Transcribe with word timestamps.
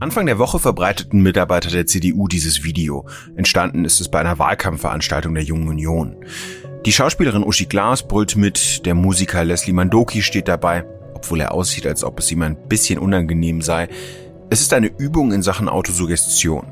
Anfang 0.00 0.26
der 0.26 0.38
Woche 0.38 0.58
verbreiteten 0.58 1.22
Mitarbeiter 1.22 1.70
der 1.70 1.86
CDU 1.86 2.26
dieses 2.26 2.64
Video. 2.64 3.08
Entstanden 3.36 3.84
ist 3.84 4.00
es 4.00 4.10
bei 4.10 4.18
einer 4.18 4.40
Wahlkampfveranstaltung 4.40 5.34
der 5.34 5.44
Jungen 5.44 5.68
Union. 5.68 6.16
Die 6.86 6.92
Schauspielerin 6.92 7.42
Uschi 7.42 7.64
Glas 7.64 8.06
brüllt 8.06 8.36
mit, 8.36 8.86
der 8.86 8.94
Musiker 8.94 9.42
Leslie 9.44 9.72
Mandoki 9.72 10.22
steht 10.22 10.46
dabei, 10.46 10.84
obwohl 11.14 11.40
er 11.40 11.50
aussieht, 11.50 11.84
als 11.84 12.04
ob 12.04 12.20
es 12.20 12.30
ihm 12.30 12.42
ein 12.42 12.54
bisschen 12.68 13.00
unangenehm 13.00 13.60
sei. 13.60 13.88
Es 14.50 14.60
ist 14.60 14.72
eine 14.72 14.86
Übung 14.86 15.32
in 15.32 15.42
Sachen 15.42 15.68
Autosuggestion. 15.68 16.64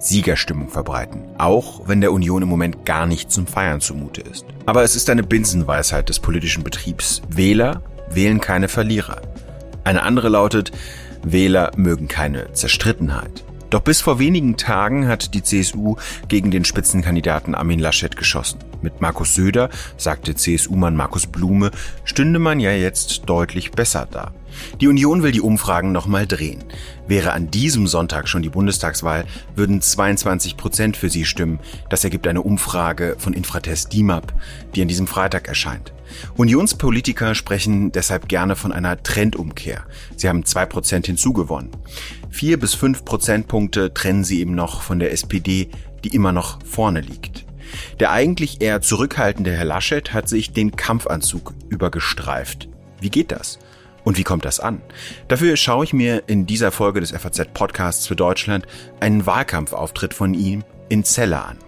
Siegerstimmung 0.00 0.70
verbreiten, 0.70 1.22
auch 1.38 1.86
wenn 1.86 2.00
der 2.00 2.10
Union 2.10 2.42
im 2.42 2.48
Moment 2.48 2.84
gar 2.84 3.06
nicht 3.06 3.30
zum 3.30 3.46
Feiern 3.46 3.80
zumute 3.80 4.22
ist. 4.22 4.44
Aber 4.66 4.82
es 4.82 4.96
ist 4.96 5.08
eine 5.08 5.22
Binsenweisheit 5.22 6.08
des 6.08 6.18
politischen 6.18 6.64
Betriebs. 6.64 7.22
Wähler 7.28 7.80
wählen 8.10 8.40
keine 8.40 8.66
Verlierer. 8.66 9.22
Eine 9.84 10.02
andere 10.02 10.30
lautet, 10.30 10.72
Wähler 11.22 11.70
mögen 11.76 12.08
keine 12.08 12.52
Zerstrittenheit. 12.54 13.44
Doch 13.70 13.80
bis 13.80 14.00
vor 14.00 14.18
wenigen 14.18 14.56
Tagen 14.56 15.06
hat 15.06 15.32
die 15.32 15.44
CSU 15.44 15.94
gegen 16.26 16.50
den 16.50 16.64
Spitzenkandidaten 16.64 17.54
Armin 17.54 17.78
Laschet 17.78 18.16
geschossen. 18.16 18.58
Mit 18.82 19.00
Markus 19.00 19.36
Söder, 19.36 19.70
sagte 19.96 20.34
CSU-Mann 20.34 20.96
Markus 20.96 21.28
Blume, 21.28 21.70
stünde 22.04 22.40
man 22.40 22.58
ja 22.58 22.72
jetzt 22.72 23.22
deutlich 23.26 23.70
besser 23.70 24.08
da. 24.10 24.32
Die 24.80 24.88
Union 24.88 25.22
will 25.22 25.30
die 25.30 25.40
Umfragen 25.40 25.92
nochmal 25.92 26.26
drehen. 26.26 26.64
Wäre 27.06 27.32
an 27.32 27.52
diesem 27.52 27.86
Sonntag 27.86 28.26
schon 28.26 28.42
die 28.42 28.48
Bundestagswahl, 28.48 29.24
würden 29.54 29.80
22 29.80 30.56
Prozent 30.56 30.96
für 30.96 31.08
sie 31.08 31.24
stimmen. 31.24 31.60
Das 31.88 32.02
ergibt 32.02 32.26
eine 32.26 32.42
Umfrage 32.42 33.14
von 33.18 33.34
Infratest 33.34 33.92
DIMAP, 33.92 34.32
die 34.74 34.82
an 34.82 34.88
diesem 34.88 35.06
Freitag 35.06 35.46
erscheint. 35.46 35.92
Unionspolitiker 36.36 37.34
sprechen 37.34 37.92
deshalb 37.92 38.28
gerne 38.28 38.56
von 38.56 38.72
einer 38.72 39.02
Trendumkehr. 39.02 39.84
Sie 40.16 40.28
haben 40.28 40.44
zwei 40.44 40.66
Prozent 40.66 41.06
hinzugewonnen. 41.06 41.70
Vier 42.30 42.58
bis 42.58 42.74
fünf 42.74 43.04
Prozentpunkte 43.04 43.92
trennen 43.92 44.24
sie 44.24 44.40
eben 44.40 44.54
noch 44.54 44.82
von 44.82 44.98
der 44.98 45.12
SPD, 45.12 45.70
die 46.04 46.14
immer 46.14 46.32
noch 46.32 46.58
vorne 46.64 47.00
liegt. 47.00 47.44
Der 47.98 48.10
eigentlich 48.10 48.60
eher 48.60 48.80
zurückhaltende 48.80 49.52
Herr 49.52 49.64
Laschet 49.64 50.12
hat 50.12 50.28
sich 50.28 50.52
den 50.52 50.76
Kampfanzug 50.76 51.54
übergestreift. 51.68 52.68
Wie 53.00 53.10
geht 53.10 53.32
das? 53.32 53.58
Und 54.02 54.16
wie 54.16 54.24
kommt 54.24 54.44
das 54.44 54.60
an? 54.60 54.80
Dafür 55.28 55.56
schaue 55.56 55.84
ich 55.84 55.92
mir 55.92 56.24
in 56.26 56.46
dieser 56.46 56.72
Folge 56.72 57.00
des 57.00 57.10
FAZ 57.10 57.52
Podcasts 57.52 58.06
für 58.06 58.16
Deutschland 58.16 58.66
einen 58.98 59.26
Wahlkampfauftritt 59.26 60.14
von 60.14 60.34
ihm 60.34 60.64
in 60.88 61.04
Celle 61.04 61.44
an. 61.44 61.58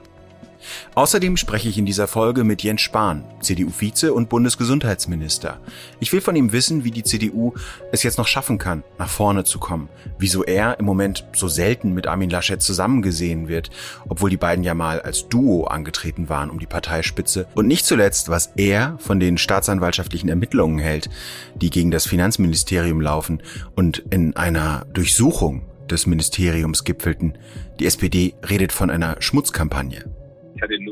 Außerdem 0.94 1.36
spreche 1.36 1.68
ich 1.68 1.78
in 1.78 1.86
dieser 1.86 2.06
Folge 2.06 2.44
mit 2.44 2.62
Jens 2.62 2.80
Spahn, 2.80 3.24
CDU-Vize 3.40 4.12
und 4.12 4.28
Bundesgesundheitsminister. 4.28 5.60
Ich 6.00 6.12
will 6.12 6.20
von 6.20 6.36
ihm 6.36 6.52
wissen, 6.52 6.84
wie 6.84 6.90
die 6.90 7.02
CDU 7.02 7.54
es 7.90 8.02
jetzt 8.02 8.18
noch 8.18 8.26
schaffen 8.26 8.58
kann, 8.58 8.84
nach 8.98 9.08
vorne 9.08 9.44
zu 9.44 9.58
kommen, 9.58 9.88
wieso 10.18 10.44
er 10.44 10.78
im 10.78 10.84
Moment 10.84 11.26
so 11.34 11.48
selten 11.48 11.92
mit 11.94 12.06
Armin 12.06 12.30
Laschet 12.30 12.62
zusammengesehen 12.62 13.48
wird, 13.48 13.70
obwohl 14.08 14.30
die 14.30 14.36
beiden 14.36 14.64
ja 14.64 14.74
mal 14.74 15.00
als 15.00 15.28
Duo 15.28 15.64
angetreten 15.64 16.28
waren 16.28 16.50
um 16.50 16.58
die 16.58 16.66
Parteispitze 16.66 17.46
und 17.54 17.66
nicht 17.66 17.86
zuletzt, 17.86 18.28
was 18.28 18.52
er 18.56 18.96
von 18.98 19.20
den 19.20 19.38
staatsanwaltschaftlichen 19.38 20.28
Ermittlungen 20.28 20.78
hält, 20.78 21.10
die 21.54 21.70
gegen 21.70 21.90
das 21.90 22.06
Finanzministerium 22.06 23.00
laufen 23.00 23.42
und 23.74 23.98
in 24.10 24.36
einer 24.36 24.86
Durchsuchung 24.92 25.62
des 25.90 26.06
Ministeriums 26.06 26.84
gipfelten. 26.84 27.38
Die 27.78 27.86
SPD 27.86 28.34
redet 28.48 28.72
von 28.72 28.90
einer 28.90 29.16
Schmutzkampagne 29.20 30.04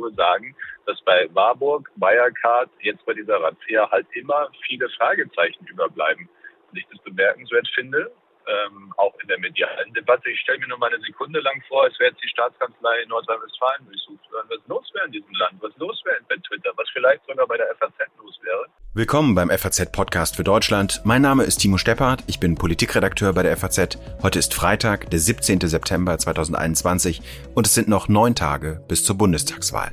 nur 0.01 0.13
sagen, 0.15 0.55
dass 0.87 1.01
bei 1.03 1.29
Warburg, 1.35 1.91
Wirecard, 1.97 2.71
jetzt 2.81 3.05
bei 3.07 3.15
dieser 3.15 3.41
Razzia 3.41 3.91
halt 3.91 4.07
immer 4.13 4.49
viele 4.67 4.89
Fragezeichen 4.91 5.67
überbleiben. 5.67 6.29
Und 6.71 6.79
ich 6.79 6.87
das 6.91 7.03
bemerkenswert 7.03 7.69
finde, 7.75 8.11
ähm, 8.51 8.93
auch 8.97 9.15
in 9.23 9.29
der 9.29 9.39
medialen 9.39 9.93
Debatte. 9.95 10.29
Ich 10.31 10.41
stelle 10.41 10.59
mir 10.59 10.69
nur 10.69 10.79
mal 10.79 10.93
eine 10.93 11.03
Sekunde 11.03 11.41
lang 11.41 11.63
vor, 11.69 11.87
es 11.87 11.99
wäre 11.99 12.11
jetzt 12.11 12.23
die 12.23 12.29
Staatskanzlei 12.29 13.03
in 13.03 13.09
Nordrhein-Westfalen 13.09 13.87
durchsucht 13.87 14.33
worden. 14.33 14.47
Was 14.51 14.67
los 14.67 14.91
wäre 14.95 15.07
in 15.07 15.13
diesem 15.13 15.33
Land, 15.35 15.63
was 15.63 15.77
los 15.77 16.03
wäre 16.05 16.19
bei 16.29 16.37
Twitter, 16.37 16.71
was 16.77 16.89
vielleicht 16.93 17.25
sogar 17.27 17.47
bei 17.47 17.57
der 17.57 17.75
FAZ 17.77 17.95
los 18.19 18.39
wäre. 18.43 18.67
Willkommen 18.95 19.35
beim 19.35 19.51
FAZ-Podcast 19.51 20.37
für 20.37 20.45
Deutschland. 20.45 21.01
Mein 21.05 21.23
Name 21.23 21.45
ist 21.45 21.59
Timo 21.59 21.79
Steppert, 21.79 22.25
ich 22.27 22.41
bin 22.41 22.57
Politikredakteur 22.57 23.33
bei 23.33 23.43
der 23.43 23.57
FAZ. 23.57 23.99
Heute 24.23 24.39
ist 24.39 24.55
Freitag, 24.55 25.11
der 25.11 25.21
17. 25.21 25.61
September 25.61 26.19
2021 26.19 27.23
und 27.55 27.67
es 27.67 27.75
sind 27.75 27.89
noch 27.89 28.09
neun 28.09 28.35
Tage 28.35 28.85
bis 28.89 29.05
zur 29.05 29.17
Bundestagswahl. 29.17 29.93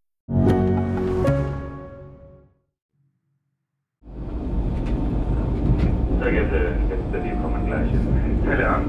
Sehr 6.19 6.31
geehrte 6.31 6.77
Gäste, 6.87 7.23
wir 7.23 7.35
kommen 7.41 7.65
gleich 7.65 7.91
in 7.91 8.41
Zelle 8.45 8.67
an. 8.69 8.85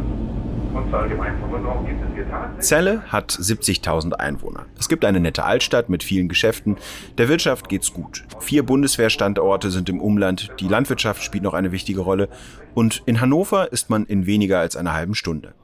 Und 0.72 0.88
zur 0.88 1.00
allgemeinen 1.00 1.38
Verwunderung 1.40 1.84
gibt 1.84 2.00
es 2.08 2.14
getan. 2.14 2.60
Celle 2.60 3.02
hat 3.08 3.32
70.000 3.32 4.12
Einwohner. 4.12 4.66
Es 4.78 4.88
gibt 4.88 5.04
eine 5.04 5.18
nette 5.18 5.44
Altstadt 5.44 5.88
mit 5.88 6.04
vielen 6.04 6.28
Geschäften. 6.28 6.76
Der 7.18 7.28
Wirtschaft 7.28 7.68
geht's 7.68 7.92
gut. 7.92 8.24
Vier 8.38 8.62
Bundeswehrstandorte 8.64 9.70
sind 9.70 9.88
im 9.88 10.00
Umland. 10.00 10.52
Die 10.60 10.68
Landwirtschaft 10.68 11.24
spielt 11.24 11.42
noch 11.42 11.54
eine 11.54 11.72
wichtige 11.72 12.02
Rolle. 12.02 12.28
Und 12.74 13.02
in 13.04 13.20
Hannover 13.20 13.72
ist 13.72 13.90
man 13.90 14.06
in 14.06 14.26
weniger 14.26 14.60
als 14.60 14.76
einer 14.76 14.92
halben 14.92 15.14
Stunde. 15.14 15.54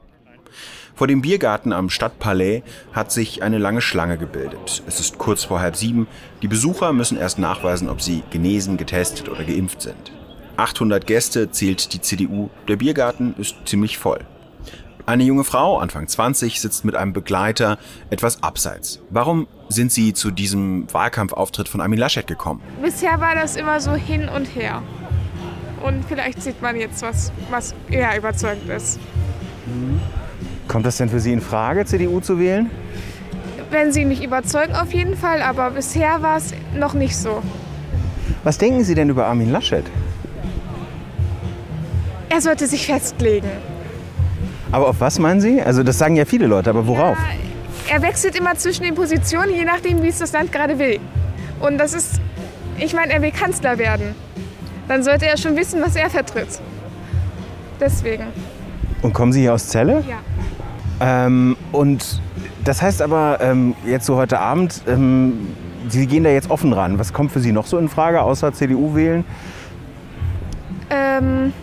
Vor 0.99 1.07
dem 1.07 1.21
Biergarten 1.21 1.71
am 1.71 1.89
Stadtpalais 1.89 2.61
hat 2.91 3.09
sich 3.09 3.41
eine 3.41 3.57
lange 3.57 3.79
Schlange 3.79 4.17
gebildet. 4.17 4.83
Es 4.85 4.99
ist 4.99 5.17
kurz 5.17 5.45
vor 5.45 5.61
halb 5.61 5.77
sieben. 5.77 6.09
Die 6.41 6.49
Besucher 6.49 6.91
müssen 6.91 7.17
erst 7.17 7.39
nachweisen, 7.39 7.87
ob 7.87 8.01
sie 8.01 8.21
genesen, 8.31 8.75
getestet 8.75 9.29
oder 9.29 9.45
geimpft 9.45 9.81
sind. 9.81 10.11
800 10.57 11.07
Gäste 11.07 11.51
zählt 11.51 11.93
die 11.93 12.01
CDU. 12.01 12.49
Der 12.67 12.75
Biergarten 12.75 13.33
ist 13.37 13.55
ziemlich 13.63 13.97
voll. 13.97 14.19
Eine 15.05 15.23
junge 15.23 15.45
Frau, 15.45 15.77
Anfang 15.77 16.05
20, 16.05 16.59
sitzt 16.59 16.83
mit 16.83 16.95
einem 16.95 17.13
Begleiter 17.13 17.77
etwas 18.09 18.43
abseits. 18.43 19.01
Warum 19.09 19.47
sind 19.69 19.93
Sie 19.93 20.11
zu 20.11 20.31
diesem 20.31 20.93
Wahlkampfauftritt 20.93 21.69
von 21.69 21.79
Armin 21.79 21.97
Laschet 21.97 22.27
gekommen? 22.27 22.61
Bisher 22.83 23.21
war 23.21 23.35
das 23.35 23.55
immer 23.55 23.79
so 23.79 23.93
hin 23.93 24.27
und 24.27 24.53
her. 24.53 24.83
Und 25.81 26.03
vielleicht 26.03 26.43
sieht 26.43 26.61
man 26.61 26.75
jetzt 26.75 27.01
was, 27.03 27.31
was 27.49 27.73
eher 27.89 28.17
überzeugend 28.17 28.69
ist. 28.69 28.99
Kommt 30.69 30.85
das 30.85 30.97
denn 30.97 31.09
für 31.09 31.19
Sie 31.19 31.33
in 31.33 31.41
Frage, 31.41 31.83
CDU 31.83 32.19
zu 32.19 32.37
wählen? 32.39 32.69
Wenn 33.71 33.91
sie 33.91 34.05
mich 34.05 34.23
überzeugen, 34.23 34.75
auf 34.75 34.93
jeden 34.93 35.17
Fall, 35.17 35.41
aber 35.41 35.71
bisher 35.71 36.21
war 36.21 36.37
es 36.37 36.53
noch 36.77 36.93
nicht 36.93 37.17
so. 37.17 37.41
Was 38.43 38.59
denken 38.59 38.83
Sie 38.83 38.93
denn 38.93 39.09
über 39.09 39.25
Armin 39.25 39.51
Laschet? 39.51 39.83
Er 42.29 42.39
sollte 42.39 42.67
sich 42.67 42.85
festlegen. 42.85 43.49
Aber 44.71 44.87
auf 44.89 44.99
was 44.99 45.17
meinen 45.17 45.41
Sie? 45.41 45.59
Also 45.59 45.81
das 45.81 45.97
sagen 45.97 46.15
ja 46.15 46.25
viele 46.25 46.45
Leute, 46.45 46.69
aber 46.69 46.85
worauf? 46.85 47.17
Ja, 47.87 47.95
er 47.95 48.01
wechselt 48.03 48.35
immer 48.35 48.55
zwischen 48.55 48.83
den 48.83 48.93
Positionen, 48.93 49.55
je 49.55 49.65
nachdem, 49.65 50.03
wie 50.03 50.09
es 50.09 50.19
das 50.19 50.33
Land 50.33 50.51
gerade 50.51 50.77
will. 50.77 50.99
Und 51.59 51.79
das 51.79 51.93
ist, 51.95 52.21
ich 52.77 52.93
meine, 52.93 53.11
er 53.11 53.23
will 53.23 53.31
Kanzler 53.31 53.79
werden. 53.79 54.13
Dann 54.87 55.03
sollte 55.03 55.25
er 55.25 55.37
schon 55.37 55.57
wissen, 55.57 55.81
was 55.81 55.95
er 55.95 56.11
vertritt. 56.11 56.61
Deswegen. 57.79 58.25
Und 59.01 59.13
kommen 59.13 59.33
Sie 59.33 59.41
hier 59.41 59.55
aus 59.55 59.67
Celle? 59.67 60.03
Ja. 60.07 60.19
Ähm, 60.99 61.55
und 61.71 62.21
das 62.65 62.81
heißt 62.81 63.01
aber 63.01 63.39
ähm, 63.41 63.75
jetzt 63.85 64.05
so 64.05 64.15
heute 64.15 64.39
Abend, 64.39 64.81
ähm, 64.87 65.55
Sie 65.87 66.05
gehen 66.07 66.23
da 66.23 66.29
jetzt 66.29 66.51
offen 66.51 66.73
ran. 66.73 66.99
Was 66.99 67.13
kommt 67.13 67.31
für 67.31 67.39
Sie 67.39 67.51
noch 67.51 67.65
so 67.65 67.77
in 67.77 67.89
Frage, 67.89 68.21
außer 68.21 68.53
CDU 68.53 68.95
wählen? 68.95 69.23
Ähm, 70.89 71.53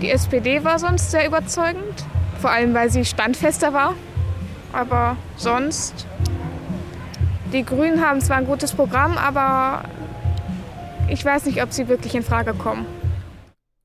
die 0.00 0.10
SPD 0.10 0.62
war 0.62 0.78
sonst 0.78 1.10
sehr 1.10 1.26
überzeugend. 1.26 2.04
Vor 2.40 2.50
allem, 2.50 2.74
weil 2.74 2.90
sie 2.90 3.04
standfester 3.04 3.72
war. 3.72 3.94
Aber 4.72 5.16
sonst, 5.36 6.06
die 7.52 7.64
Grünen 7.64 8.04
haben 8.04 8.20
zwar 8.20 8.38
ein 8.38 8.46
gutes 8.46 8.72
Programm, 8.72 9.16
aber 9.18 9.84
ich 11.08 11.24
weiß 11.24 11.46
nicht, 11.46 11.62
ob 11.62 11.72
sie 11.72 11.88
wirklich 11.88 12.14
in 12.14 12.22
Frage 12.22 12.54
kommen. 12.54 12.86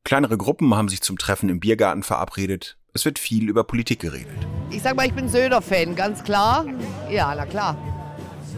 Kleinere 0.03 0.37
Gruppen 0.37 0.73
haben 0.73 0.87
sich 0.87 1.01
zum 1.01 1.17
Treffen 1.17 1.49
im 1.49 1.59
Biergarten 1.59 2.01
verabredet. 2.01 2.77
Es 2.97 3.05
wird 3.05 3.19
viel 3.19 3.47
über 3.47 3.63
Politik 3.63 3.99
geredet. 3.99 4.39
Ich 4.71 4.81
sag 4.81 4.95
mal, 4.95 5.05
ich 5.05 5.13
bin 5.13 5.29
Söder-Fan, 5.29 5.95
ganz 5.95 6.23
klar. 6.23 6.65
Ja, 7.11 7.31
na 7.37 7.45
klar. 7.45 7.77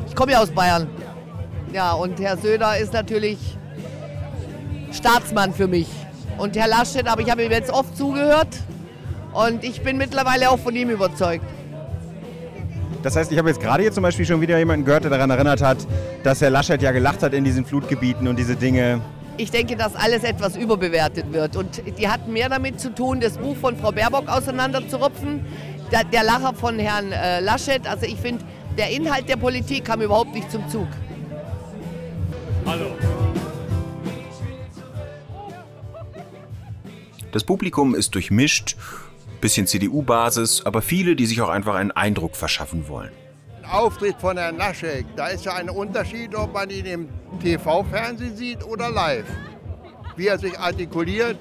Ich 0.08 0.16
komme 0.16 0.32
ja 0.32 0.40
aus 0.40 0.50
Bayern. 0.50 0.88
Ja, 1.74 1.92
und 1.92 2.22
Herr 2.22 2.38
Söder 2.38 2.78
ist 2.78 2.94
natürlich 2.94 3.38
Staatsmann 4.94 5.54
für 5.54 5.68
mich. 5.68 5.90
Und 6.38 6.56
Herr 6.56 6.70
Laschet, 6.70 7.06
aber 7.06 7.20
ich 7.20 7.30
habe 7.30 7.44
ihm 7.44 7.52
jetzt 7.52 7.70
oft 7.70 7.98
zugehört 7.98 8.48
und 9.34 9.66
ich 9.66 9.82
bin 9.82 9.98
mittlerweile 9.98 10.50
auch 10.52 10.60
von 10.60 10.74
ihm 10.74 10.90
überzeugt. 10.90 11.44
Das 13.04 13.18
heißt, 13.18 13.34
ich 13.34 13.38
habe 13.38 13.50
jetzt 13.50 13.60
gerade 13.60 13.84
hier 13.84 13.92
zum 13.92 14.04
Beispiel 14.04 14.26
schon 14.26 14.40
wieder 14.40 14.58
jemanden 14.58 14.86
gehört, 14.86 15.04
der 15.04 15.12
daran 15.12 15.32
erinnert 15.32 15.62
hat, 15.62 15.86
dass 16.24 16.40
Herr 16.40 16.50
Laschet 16.50 16.82
ja 16.82 16.94
gelacht 16.94 17.24
hat 17.24 17.34
in 17.34 17.44
diesen 17.44 17.66
Flutgebieten 17.66 18.26
und 18.30 18.40
diese 18.40 18.56
Dinge. 18.56 19.02
Ich 19.40 19.52
denke, 19.52 19.78
dass 19.78 19.96
alles 19.96 20.26
etwas 20.26 20.58
überbewertet 20.58 21.32
wird. 21.32 21.56
Und 21.56 21.82
die 21.98 22.10
hatten 22.10 22.34
mehr 22.34 22.50
damit 22.50 22.82
zu 22.82 22.94
tun, 22.94 23.22
das 23.22 23.38
Buch 23.38 23.56
von 23.56 23.78
Frau 23.78 23.94
Baerbock 23.94 24.28
auseinanderzurupfen. 24.28 25.46
Der, 25.94 26.04
der 26.04 26.26
Lacher 26.26 26.54
von 26.54 26.78
Herrn 26.78 27.14
äh, 27.14 27.40
Laschet. 27.40 27.88
Also 27.88 28.06
ich 28.06 28.18
finde, 28.18 28.44
der 28.78 28.90
Inhalt 28.90 29.30
der 29.30 29.38
Politik 29.38 29.86
kam 29.86 30.02
überhaupt 30.02 30.34
nicht 30.34 30.52
zum 30.52 30.68
Zug. 30.68 30.90
Hallo. 32.66 32.88
Das 37.32 37.46
Publikum 37.46 37.96
ist 37.96 38.16
durchmischt, 38.16 38.76
bisschen 39.40 39.68
CDU-Basis, 39.68 40.66
aber 40.66 40.82
viele, 40.82 41.16
die 41.16 41.26
sich 41.26 41.42
auch 41.42 41.50
einfach 41.50 41.76
einen 41.76 41.92
Eindruck 41.92 42.36
verschaffen 42.36 42.90
wollen. 42.90 43.12
Auftritt 43.72 44.16
von 44.20 44.36
Herrn 44.36 44.58
Laschet, 44.58 45.06
da 45.16 45.28
ist 45.28 45.46
ja 45.46 45.54
ein 45.54 45.70
Unterschied, 45.70 46.34
ob 46.36 46.54
man 46.54 46.70
ihn 46.72 46.86
im 46.86 47.10
TV-Fernsehen 47.40 48.36
sieht 48.36 48.66
oder 48.66 48.90
live. 48.90 49.28
Wie 50.16 50.28
er 50.28 50.40
sich 50.40 50.58
artikuliert 50.60 51.38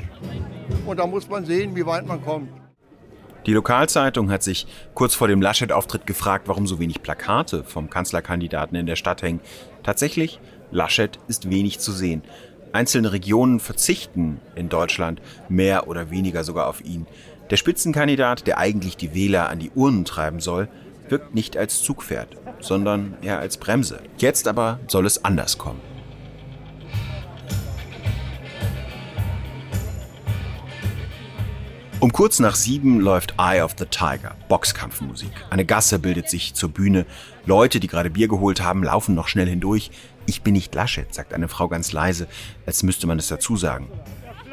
und 0.87 0.99
da 0.99 1.07
muss 1.07 1.29
man 1.29 1.47
sehen, 1.47 1.75
wie 1.75 1.87
weit 1.87 2.07
man 2.07 2.23
kommt. 2.23 2.51
Die 3.47 3.55
Lokalzeitung 3.55 4.31
hat 4.31 4.43
sich 4.43 4.67
kurz 4.93 5.15
vor 5.15 5.27
dem 5.27 5.41
Laschet-Auftritt 5.41 6.07
gefragt, 6.07 6.49
warum 6.49 6.67
so 6.67 6.79
wenig 6.79 7.03
Plakate 7.03 7.65
vom 7.65 7.89
Kanzlerkandidaten 7.89 8.77
in 8.77 8.85
der 8.85 8.97
Stadt 8.97 9.23
hängen. 9.23 9.41
Tatsächlich, 9.83 10.39
Laschet 10.71 11.19
ist 11.29 11.49
wenig 11.49 11.79
zu 11.79 11.93
sehen. 11.93 12.23
Einzelne 12.73 13.13
Regionen 13.13 13.59
verzichten 13.59 14.39
in 14.55 14.69
Deutschland 14.69 15.23
mehr 15.49 15.89
oder 15.89 16.11
weniger 16.11 16.45
sogar 16.45 16.67
auf 16.67 16.85
ihn. 16.85 17.07
Der 17.49 17.57
Spitzenkandidat, 17.57 18.47
der 18.47 18.59
eigentlich 18.59 18.99
die 18.99 19.15
Wähler 19.15 19.49
an 19.49 19.61
die 19.61 19.71
Urnen 19.71 20.05
treiben 20.05 20.41
soll, 20.41 20.69
wirkt 21.11 21.35
nicht 21.35 21.57
als 21.57 21.83
Zugpferd, 21.83 22.37
sondern 22.61 23.17
eher 23.23 23.39
als 23.39 23.57
Bremse. 23.57 24.01
Jetzt 24.19 24.49
aber 24.49 24.81
soll 24.89 25.07
es 25.07 25.25
anders 25.25 25.59
kommen. 25.59 25.81
Um 32.01 32.13
kurz 32.13 32.39
nach 32.39 32.55
sieben 32.55 33.01
läuft 33.01 33.35
Eye 33.39 33.61
of 33.61 33.75
the 33.77 33.85
Tiger, 33.85 34.37
Boxkampfmusik. 34.49 35.33
Eine 35.51 35.65
Gasse 35.65 35.99
bildet 35.99 36.31
sich 36.31 36.55
zur 36.55 36.69
Bühne. 36.69 37.07
Leute, 37.45 37.81
die 37.81 37.89
gerade 37.89 38.09
Bier 38.09 38.29
geholt 38.29 38.61
haben, 38.61 38.85
laufen 38.85 39.17
noch 39.17 39.27
schnell 39.27 39.49
hindurch. 39.49 39.91
Ich 40.25 40.43
bin 40.43 40.53
nicht 40.53 40.73
Laschet, 40.77 41.13
sagt 41.13 41.35
eine 41.35 41.49
Frau 41.49 41.67
ganz 41.67 41.91
leise, 41.91 42.29
als 42.67 42.85
müsste 42.85 43.09
man 43.09 43.19
es 43.19 43.27
dazu 43.27 43.57
sagen. 43.57 43.89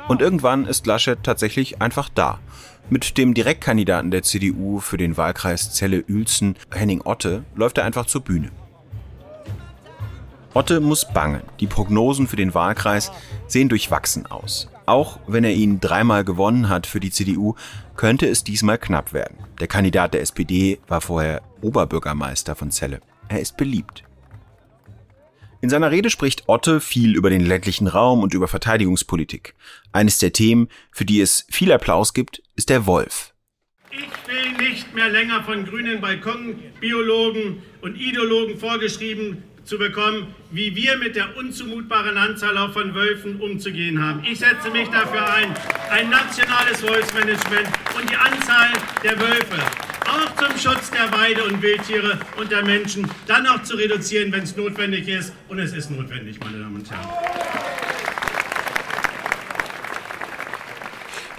Und 0.07 0.21
irgendwann 0.21 0.67
ist 0.67 0.85
Laschet 0.85 1.23
tatsächlich 1.23 1.81
einfach 1.81 2.09
da. 2.09 2.39
Mit 2.89 3.17
dem 3.17 3.33
Direktkandidaten 3.33 4.11
der 4.11 4.21
CDU 4.21 4.79
für 4.79 4.97
den 4.97 5.17
Wahlkreis 5.17 5.73
Celle-Uelzen, 5.73 6.55
Henning 6.71 7.01
Otte, 7.01 7.43
läuft 7.55 7.79
er 7.79 7.85
einfach 7.85 8.05
zur 8.05 8.21
Bühne. 8.21 8.51
Otte 10.53 10.79
muss 10.79 11.11
bangen. 11.11 11.41
Die 11.59 11.67
Prognosen 11.67 12.27
für 12.27 12.35
den 12.35 12.53
Wahlkreis 12.53 13.11
sehen 13.47 13.67
durchwachsen 13.67 14.27
aus. 14.27 14.69
Auch 14.85 15.19
wenn 15.25 15.43
er 15.43 15.53
ihn 15.53 15.81
dreimal 15.81 16.23
gewonnen 16.23 16.69
hat 16.69 16.85
für 16.85 16.99
die 16.99 17.11
CDU, 17.11 17.55
könnte 17.95 18.27
es 18.27 18.43
diesmal 18.43 18.77
knapp 18.77 19.11
werden. 19.11 19.39
Der 19.59 19.67
Kandidat 19.67 20.13
der 20.13 20.21
SPD 20.21 20.79
war 20.87 21.01
vorher 21.01 21.41
Oberbürgermeister 21.61 22.55
von 22.55 22.69
Celle. 22.69 23.01
Er 23.27 23.39
ist 23.39 23.57
beliebt. 23.57 24.03
In 25.65 25.69
seiner 25.69 25.89
Rede 25.89 26.11
spricht 26.11 26.43
Otte 26.47 26.79
viel 26.79 27.15
über 27.15 27.31
den 27.31 27.41
ländlichen 27.41 27.87
Raum 27.87 28.21
und 28.21 28.35
über 28.35 28.47
Verteidigungspolitik. 28.47 29.55
Eines 29.95 30.17
der 30.17 30.33
Themen, 30.33 30.67
für 30.91 31.05
die 31.05 31.21
es 31.21 31.47
viel 31.49 31.71
Applaus 31.71 32.13
gibt, 32.13 32.41
ist 32.57 32.69
der 32.69 32.85
Wolf. 32.85 33.33
Ich 33.91 33.99
will 34.27 34.67
nicht 34.67 34.93
mehr 34.93 35.07
länger 35.07 35.41
von 35.45 35.65
grünen 35.65 36.01
Balkonbiologen 36.01 37.63
und 37.79 37.95
Ideologen 37.95 38.59
vorgeschrieben 38.59 39.43
zu 39.63 39.77
bekommen, 39.77 40.35
wie 40.51 40.75
wir 40.75 40.97
mit 40.97 41.15
der 41.15 41.37
unzumutbaren 41.37 42.17
Anzahl 42.17 42.57
auch 42.57 42.73
von 42.73 42.93
Wölfen 42.93 43.39
umzugehen 43.39 44.03
haben. 44.03 44.21
Ich 44.29 44.39
setze 44.39 44.69
mich 44.69 44.89
dafür 44.89 45.33
ein, 45.33 45.55
ein 45.89 46.09
nationales 46.09 46.83
Wolfsmanagement 46.83 47.69
und 47.97 48.09
die 48.09 48.17
Anzahl 48.17 48.73
der 49.01 49.17
Wölfe 49.17 49.61
auch 50.07 50.35
zum 50.35 50.57
Schutz 50.57 50.91
der 50.91 51.09
Weide- 51.13 51.45
und 51.45 51.61
Wildtiere 51.61 52.19
und 52.37 52.51
der 52.51 52.63
Menschen 52.65 53.09
dann 53.27 53.47
auch 53.47 53.63
zu 53.63 53.75
reduzieren, 53.75 54.31
wenn 54.33 54.43
es 54.43 54.55
notwendig 54.57 55.07
ist. 55.07 55.33
Und 55.47 55.59
es 55.59 55.73
ist 55.73 55.89
notwendig, 55.89 56.37
meine 56.41 56.59
Damen 56.59 56.75
und 56.75 56.91
Herren. 56.91 57.94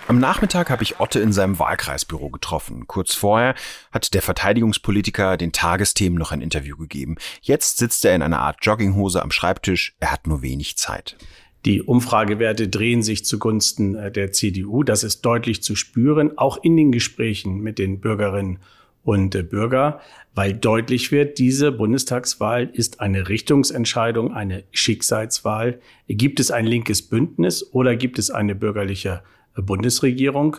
Am 0.08 0.20
Nachmittag 0.20 0.70
habe 0.70 0.84
ich 0.84 1.00
Otte 1.00 1.18
in 1.18 1.32
seinem 1.32 1.58
Wahlkreisbüro 1.58 2.30
getroffen. 2.30 2.86
Kurz 2.86 3.14
vorher 3.14 3.56
hat 3.90 4.14
der 4.14 4.22
Verteidigungspolitiker 4.22 5.36
den 5.36 5.50
Tagesthemen 5.50 6.16
noch 6.16 6.30
ein 6.30 6.42
Interview 6.42 6.76
gegeben. 6.76 7.16
Jetzt 7.42 7.78
sitzt 7.78 8.04
er 8.04 8.14
in 8.14 8.22
einer 8.22 8.38
Art 8.38 8.58
Jogginghose 8.62 9.20
am 9.20 9.32
Schreibtisch. 9.32 9.96
Er 9.98 10.12
hat 10.12 10.28
nur 10.28 10.42
wenig 10.42 10.76
Zeit. 10.76 11.16
Die 11.64 11.82
Umfragewerte 11.82 12.68
drehen 12.68 13.02
sich 13.02 13.24
zugunsten 13.24 13.96
äh, 13.96 14.12
der 14.12 14.30
CDU. 14.30 14.84
Das 14.84 15.02
ist 15.02 15.22
deutlich 15.22 15.64
zu 15.64 15.74
spüren, 15.74 16.38
auch 16.38 16.62
in 16.62 16.76
den 16.76 16.92
Gesprächen 16.92 17.58
mit 17.58 17.80
den 17.80 17.98
Bürgerinnen 17.98 18.60
und 19.02 19.34
äh, 19.34 19.42
Bürger, 19.42 20.00
weil 20.36 20.54
deutlich 20.54 21.10
wird, 21.10 21.38
diese 21.38 21.72
Bundestagswahl 21.72 22.70
ist 22.72 23.00
eine 23.00 23.28
Richtungsentscheidung, 23.28 24.32
eine 24.32 24.62
Schicksalswahl. 24.70 25.80
Gibt 26.06 26.38
es 26.38 26.52
ein 26.52 26.64
linkes 26.66 27.02
Bündnis 27.02 27.72
oder 27.72 27.96
gibt 27.96 28.20
es 28.20 28.30
eine 28.30 28.54
bürgerliche 28.54 29.24
Bundesregierung? 29.62 30.58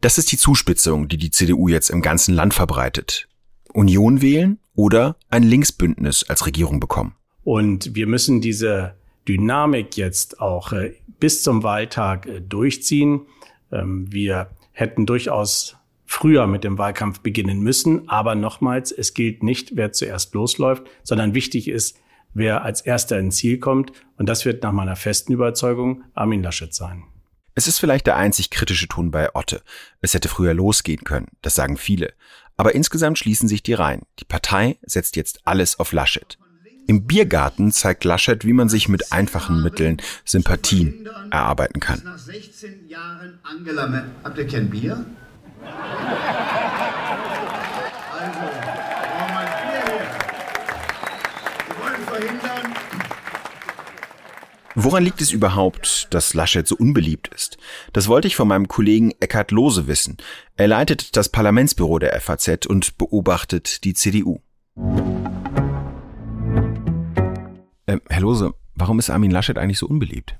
Das 0.00 0.18
ist 0.18 0.32
die 0.32 0.38
Zuspitzung, 0.38 1.08
die 1.08 1.16
die 1.16 1.30
CDU 1.30 1.68
jetzt 1.68 1.90
im 1.90 2.02
ganzen 2.02 2.34
Land 2.34 2.54
verbreitet. 2.54 3.28
Union 3.72 4.20
wählen 4.20 4.58
oder 4.74 5.16
ein 5.30 5.42
Linksbündnis 5.42 6.24
als 6.24 6.46
Regierung 6.46 6.80
bekommen. 6.80 7.14
Und 7.44 7.94
wir 7.94 8.06
müssen 8.06 8.40
diese 8.40 8.94
Dynamik 9.28 9.96
jetzt 9.96 10.40
auch 10.40 10.72
äh, 10.72 10.94
bis 11.20 11.42
zum 11.42 11.62
Wahltag 11.62 12.26
äh, 12.26 12.40
durchziehen. 12.40 13.22
Ähm, 13.70 14.12
wir 14.12 14.50
hätten 14.72 15.06
durchaus 15.06 15.76
früher 16.04 16.46
mit 16.46 16.64
dem 16.64 16.78
Wahlkampf 16.78 17.20
beginnen 17.20 17.60
müssen. 17.60 18.08
Aber 18.08 18.34
nochmals, 18.34 18.92
es 18.92 19.14
gilt 19.14 19.42
nicht, 19.42 19.76
wer 19.76 19.92
zuerst 19.92 20.34
losläuft, 20.34 20.84
sondern 21.02 21.34
wichtig 21.34 21.68
ist, 21.68 21.98
wer 22.34 22.64
als 22.64 22.80
erster 22.80 23.18
ins 23.18 23.36
Ziel 23.36 23.58
kommt. 23.58 23.92
Und 24.18 24.28
das 24.28 24.44
wird 24.44 24.62
nach 24.62 24.72
meiner 24.72 24.96
festen 24.96 25.32
Überzeugung 25.32 26.04
Armin 26.14 26.42
Laschet 26.42 26.74
sein. 26.74 27.04
Es 27.54 27.66
ist 27.66 27.78
vielleicht 27.78 28.06
der 28.06 28.16
einzig 28.16 28.50
kritische 28.50 28.88
Ton 28.88 29.10
bei 29.10 29.34
Otte. 29.34 29.62
Es 30.00 30.14
hätte 30.14 30.28
früher 30.28 30.54
losgehen 30.54 31.04
können, 31.04 31.28
das 31.42 31.54
sagen 31.54 31.76
viele. 31.76 32.12
Aber 32.56 32.74
insgesamt 32.74 33.18
schließen 33.18 33.48
sich 33.48 33.62
die 33.62 33.74
Reihen. 33.74 34.02
Die 34.18 34.24
Partei 34.24 34.78
setzt 34.82 35.16
jetzt 35.16 35.40
alles 35.44 35.78
auf 35.78 35.92
Laschet. 35.92 36.38
Im 36.86 37.06
Biergarten 37.06 37.70
zeigt 37.70 38.04
Laschet, 38.04 38.44
wie 38.44 38.52
man 38.52 38.68
sich 38.68 38.88
mit 38.88 39.12
einfachen 39.12 39.62
Mitteln 39.62 40.02
Sympathien 40.24 41.08
erarbeiten 41.30 41.80
kann. 41.80 42.02
Nach 42.04 42.18
16 42.18 42.88
Jahren 42.88 43.38
Angela 43.42 44.04
Habt 44.24 44.38
ihr 44.38 44.46
kein 44.46 44.68
Bier? 44.68 45.04
Woran 54.74 55.04
liegt 55.04 55.20
es 55.20 55.32
überhaupt, 55.32 56.08
dass 56.14 56.32
Laschet 56.32 56.66
so 56.66 56.76
unbeliebt 56.76 57.28
ist? 57.28 57.58
Das 57.92 58.08
wollte 58.08 58.26
ich 58.26 58.36
von 58.36 58.48
meinem 58.48 58.68
Kollegen 58.68 59.12
Eckhard 59.20 59.50
Lose 59.50 59.86
wissen. 59.86 60.16
Er 60.56 60.68
leitet 60.68 61.16
das 61.16 61.28
Parlamentsbüro 61.28 61.98
der 61.98 62.18
FAZ 62.18 62.66
und 62.66 62.96
beobachtet 62.96 63.84
die 63.84 63.92
CDU. 63.92 64.40
Äh, 67.86 67.98
Herr 68.08 68.20
Lose, 68.20 68.54
warum 68.74 68.98
ist 68.98 69.10
Armin 69.10 69.30
Laschet 69.30 69.58
eigentlich 69.58 69.78
so 69.78 69.86
unbeliebt? 69.86 70.36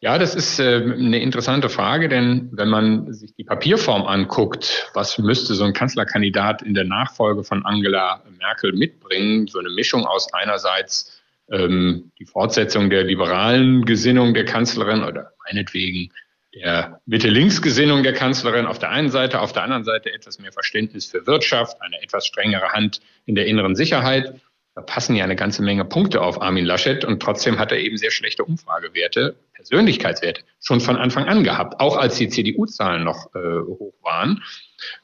Ja, 0.00 0.18
das 0.18 0.34
ist 0.34 0.58
äh, 0.58 0.82
eine 0.82 1.20
interessante 1.20 1.68
Frage, 1.68 2.08
denn 2.08 2.50
wenn 2.52 2.68
man 2.68 3.12
sich 3.12 3.34
die 3.34 3.44
Papierform 3.44 4.02
anguckt, 4.06 4.90
was 4.92 5.18
müsste 5.18 5.54
so 5.54 5.64
ein 5.64 5.72
Kanzlerkandidat 5.72 6.62
in 6.62 6.74
der 6.74 6.84
Nachfolge 6.84 7.44
von 7.44 7.64
Angela 7.64 8.22
Merkel 8.38 8.72
mitbringen? 8.72 9.46
So 9.46 9.58
eine 9.58 9.70
Mischung 9.70 10.04
aus 10.04 10.32
einerseits 10.34 11.15
ähm, 11.50 12.12
die 12.18 12.26
Fortsetzung 12.26 12.90
der 12.90 13.04
liberalen 13.04 13.84
Gesinnung 13.84 14.34
der 14.34 14.44
Kanzlerin 14.44 15.02
oder 15.02 15.32
meinetwegen 15.44 16.12
der 16.54 17.00
Mitte-Links-Gesinnung 17.04 18.02
der 18.02 18.14
Kanzlerin 18.14 18.66
auf 18.66 18.78
der 18.78 18.90
einen 18.90 19.10
Seite, 19.10 19.40
auf 19.40 19.52
der 19.52 19.62
anderen 19.62 19.84
Seite 19.84 20.12
etwas 20.12 20.38
mehr 20.38 20.52
Verständnis 20.52 21.06
für 21.06 21.26
Wirtschaft, 21.26 21.80
eine 21.82 22.02
etwas 22.02 22.26
strengere 22.26 22.72
Hand 22.72 23.00
in 23.26 23.34
der 23.34 23.46
inneren 23.46 23.76
Sicherheit. 23.76 24.40
Da 24.74 24.80
passen 24.80 25.16
ja 25.16 25.24
eine 25.24 25.36
ganze 25.36 25.62
Menge 25.62 25.84
Punkte 25.84 26.22
auf 26.22 26.40
Armin 26.40 26.64
Laschet 26.64 27.04
und 27.04 27.22
trotzdem 27.22 27.58
hat 27.58 27.72
er 27.72 27.78
eben 27.78 27.96
sehr 27.96 28.10
schlechte 28.10 28.44
Umfragewerte, 28.44 29.36
Persönlichkeitswerte 29.54 30.42
schon 30.60 30.80
von 30.80 30.96
Anfang 30.96 31.24
an 31.24 31.44
gehabt, 31.44 31.80
auch 31.80 31.96
als 31.96 32.16
die 32.16 32.28
CDU-Zahlen 32.28 33.04
noch 33.04 33.34
äh, 33.34 33.60
hoch 33.60 33.94
waren. 34.02 34.42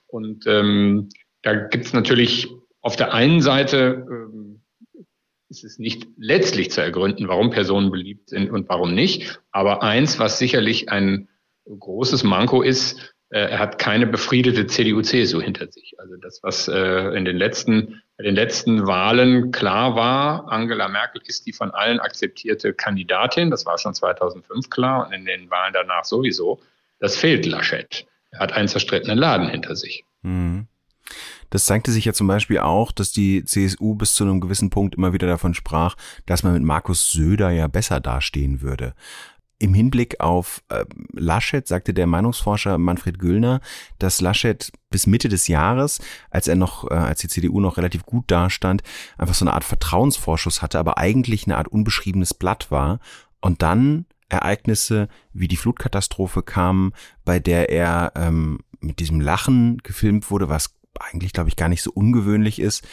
Und 0.07 0.47
ähm, 0.47 1.11
da 1.43 1.55
gibt 1.55 1.87
es 1.87 1.93
natürlich 1.93 2.49
auf 2.81 2.97
der 2.97 3.13
einen 3.13 3.41
Seite 3.41 4.07
ähm, 4.09 4.62
ist 5.53 5.65
es 5.65 5.79
nicht 5.79 6.09
letztlich 6.17 6.71
zu 6.71 6.81
ergründen, 6.81 7.29
warum 7.29 7.51
Personen 7.51 7.91
beliebt 7.91 8.31
sind 8.31 8.51
und 8.51 8.69
warum 8.71 8.95
nicht. 8.95 9.41
Aber 9.51 9.83
eins, 9.83 10.19
was 10.19 10.39
sicherlich 10.39 10.89
ein 10.89 11.29
großes 11.67 12.25
Manko 12.25 12.63
ist, 12.63 13.15
äh, 13.29 13.51
er 13.51 13.59
hat 13.59 13.79
keine 13.79 14.07
befriedete 14.07 14.67
CDU-CSU 14.67 15.43
hinter 15.43 15.71
sich. 15.71 15.95
Also 15.99 16.17
das, 16.17 16.43
was 16.43 16.69
äh, 16.69 17.15
in 17.17 17.27
den 17.27 17.37
letzten, 17.37 18.03
bei 18.17 18.25
den 18.25 18.35
letzten 18.35 18.87
Wahlen 18.87 19.53
klar 19.53 19.95
war, 19.95 20.51
Angela 20.51 20.89
Merkel 20.89 21.21
ist 21.27 21.47
die 21.47 21.53
von 21.53 21.71
allen 21.71 22.01
akzeptierte 22.01 22.73
Kandidatin. 22.73 23.51
Das 23.51 23.67
war 23.67 23.77
schon 23.77 23.93
2005 23.93 24.71
klar 24.71 25.07
und 25.07 25.13
in 25.13 25.27
den 25.27 25.51
Wahlen 25.51 25.75
danach 25.75 26.05
sowieso. 26.05 26.61
Das 26.99 27.17
fehlt 27.17 27.45
Laschet. 27.45 28.07
Er 28.31 28.41
hat 28.41 28.55
einen 28.55 28.69
zerstrittenen 28.69 29.19
Laden 29.19 29.49
hinter 29.49 29.77
sich. 29.77 30.05
Mhm. 30.23 30.67
Das 31.53 31.67
zeigte 31.67 31.93
sich 31.93 32.07
ja 32.07 32.15
zum 32.15 32.27
Beispiel 32.29 32.61
auch, 32.61 32.93
dass 32.93 33.13
die 33.13 33.45
CSU 33.45 33.95
bis 33.95 34.15
zu 34.15 34.25
einem 34.25 34.41
gewissen 34.41 34.71
Punkt 34.71 34.95
immer 34.95 35.13
wieder 35.13 35.27
davon 35.27 35.53
sprach, 35.53 35.97
dass 36.25 36.43
man 36.43 36.55
mit 36.55 36.63
Markus 36.63 37.13
Söder 37.13 37.51
ja 37.51 37.67
besser 37.67 38.01
dastehen 38.01 38.63
würde. 38.63 38.95
Im 39.59 39.75
Hinblick 39.75 40.19
auf 40.19 40.63
äh, 40.71 40.87
Laschet 41.13 41.69
sagte 41.69 41.93
der 41.93 42.07
Meinungsforscher 42.07 42.79
Manfred 42.79 43.19
Güllner, 43.19 43.61
dass 43.99 44.23
Laschet 44.23 44.73
bis 44.89 45.07
Mitte 45.07 45.29
des 45.29 45.47
Jahres, 45.47 46.01
als 46.31 46.49
er 46.49 46.57
noch, 46.57 46.91
äh, 46.91 46.95
als 46.95 47.21
die 47.21 47.29
CDU 47.29 47.61
noch 47.61 47.77
relativ 47.77 48.07
gut 48.07 48.25
dastand, 48.31 48.83
einfach 49.19 49.35
so 49.35 49.45
eine 49.45 49.53
Art 49.53 49.65
Vertrauensvorschuss 49.65 50.63
hatte, 50.63 50.79
aber 50.79 50.97
eigentlich 50.97 51.45
eine 51.47 51.59
Art 51.59 51.69
unbeschriebenes 51.69 52.33
Blatt 52.33 52.71
war. 52.71 52.99
Und 53.43 53.61
dann 53.61 54.07
Ereignisse 54.31 55.09
wie 55.35 55.49
die 55.49 55.59
Flutkatastrophe 55.59 56.43
kamen, 56.43 56.95
bei 57.27 57.41
der 57.41 57.69
er 57.69 58.13
ähm, 58.17 58.61
mit 58.81 59.01
diesem 59.01 59.21
Lachen 59.21 59.77
gefilmt 59.83 60.31
wurde, 60.31 60.49
was 60.49 60.75
eigentlich, 61.01 61.33
glaube 61.33 61.49
ich, 61.49 61.57
gar 61.57 61.69
nicht 61.69 61.83
so 61.83 61.91
ungewöhnlich 61.93 62.61
ist. 62.61 62.87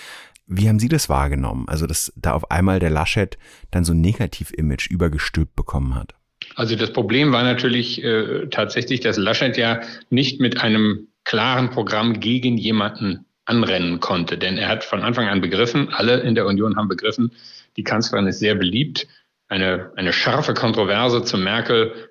Wie 0.48 0.68
haben 0.68 0.80
Sie 0.80 0.90
das 0.90 1.10
wahrgenommen? 1.10 1.66
Also, 1.68 1.86
dass 1.86 2.12
da 2.16 2.34
auf 2.34 2.50
einmal 2.50 2.80
der 2.80 2.90
Laschet 2.90 3.38
dann 3.72 3.84
so 3.84 3.94
ein 3.94 4.02
Negativ-Image 4.02 4.90
übergestülpt 4.90 5.56
bekommen 5.56 5.96
hat? 5.96 6.16
Also 6.56 6.76
das 6.76 6.94
Problem 6.94 7.32
war 7.32 7.44
natürlich 7.44 8.04
äh, 8.04 8.48
tatsächlich, 8.48 9.02
dass 9.02 9.18
Laschet 9.18 9.58
ja 9.58 9.82
nicht 10.10 10.40
mit 10.40 10.62
einem 10.62 11.08
klaren 11.24 11.70
Programm 11.70 12.20
gegen 12.20 12.58
jemanden 12.58 13.26
anrennen 13.46 14.00
konnte. 14.00 14.38
Denn 14.38 14.58
er 14.58 14.70
hat 14.70 14.84
von 14.84 15.02
Anfang 15.02 15.28
an 15.28 15.42
begriffen, 15.42 15.90
alle 15.90 16.22
in 16.22 16.36
der 16.36 16.46
Union 16.46 16.76
haben 16.78 16.88
begriffen, 16.88 17.32
die 17.78 17.84
Kanzlerin 17.84 18.28
ist 18.28 18.40
sehr 18.40 18.56
beliebt. 18.56 19.08
Eine, 19.48 19.92
eine 19.96 20.14
scharfe 20.14 20.54
Kontroverse 20.54 21.24
zu 21.24 21.38
Merkel, 21.38 22.09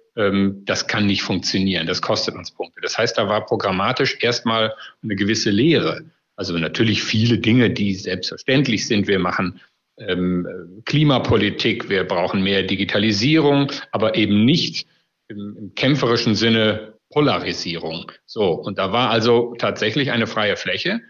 das 0.64 0.88
kann 0.88 1.06
nicht 1.06 1.22
funktionieren. 1.22 1.86
Das 1.86 2.02
kostet 2.02 2.34
uns 2.34 2.50
Punkte. 2.50 2.80
Das 2.80 2.98
heißt, 2.98 3.16
da 3.16 3.28
war 3.28 3.46
programmatisch 3.46 4.18
erstmal 4.20 4.74
eine 5.02 5.14
gewisse 5.14 5.50
Lehre. 5.50 6.02
Also 6.34 6.58
natürlich 6.58 7.04
viele 7.04 7.38
Dinge, 7.38 7.70
die 7.70 7.94
selbstverständlich 7.94 8.86
sind. 8.86 9.06
Wir 9.06 9.20
machen 9.20 9.60
ähm, 9.98 10.82
Klimapolitik, 10.86 11.88
wir 11.88 12.04
brauchen 12.04 12.42
mehr 12.42 12.64
Digitalisierung, 12.64 13.70
aber 13.92 14.16
eben 14.16 14.44
nicht 14.44 14.86
im, 15.28 15.56
im 15.56 15.74
kämpferischen 15.74 16.34
Sinne 16.34 16.94
Polarisierung. 17.10 18.10
So, 18.26 18.52
und 18.52 18.78
da 18.78 18.92
war 18.92 19.10
also 19.10 19.54
tatsächlich 19.58 20.10
eine 20.10 20.26
freie 20.26 20.56
Fläche. 20.56 21.00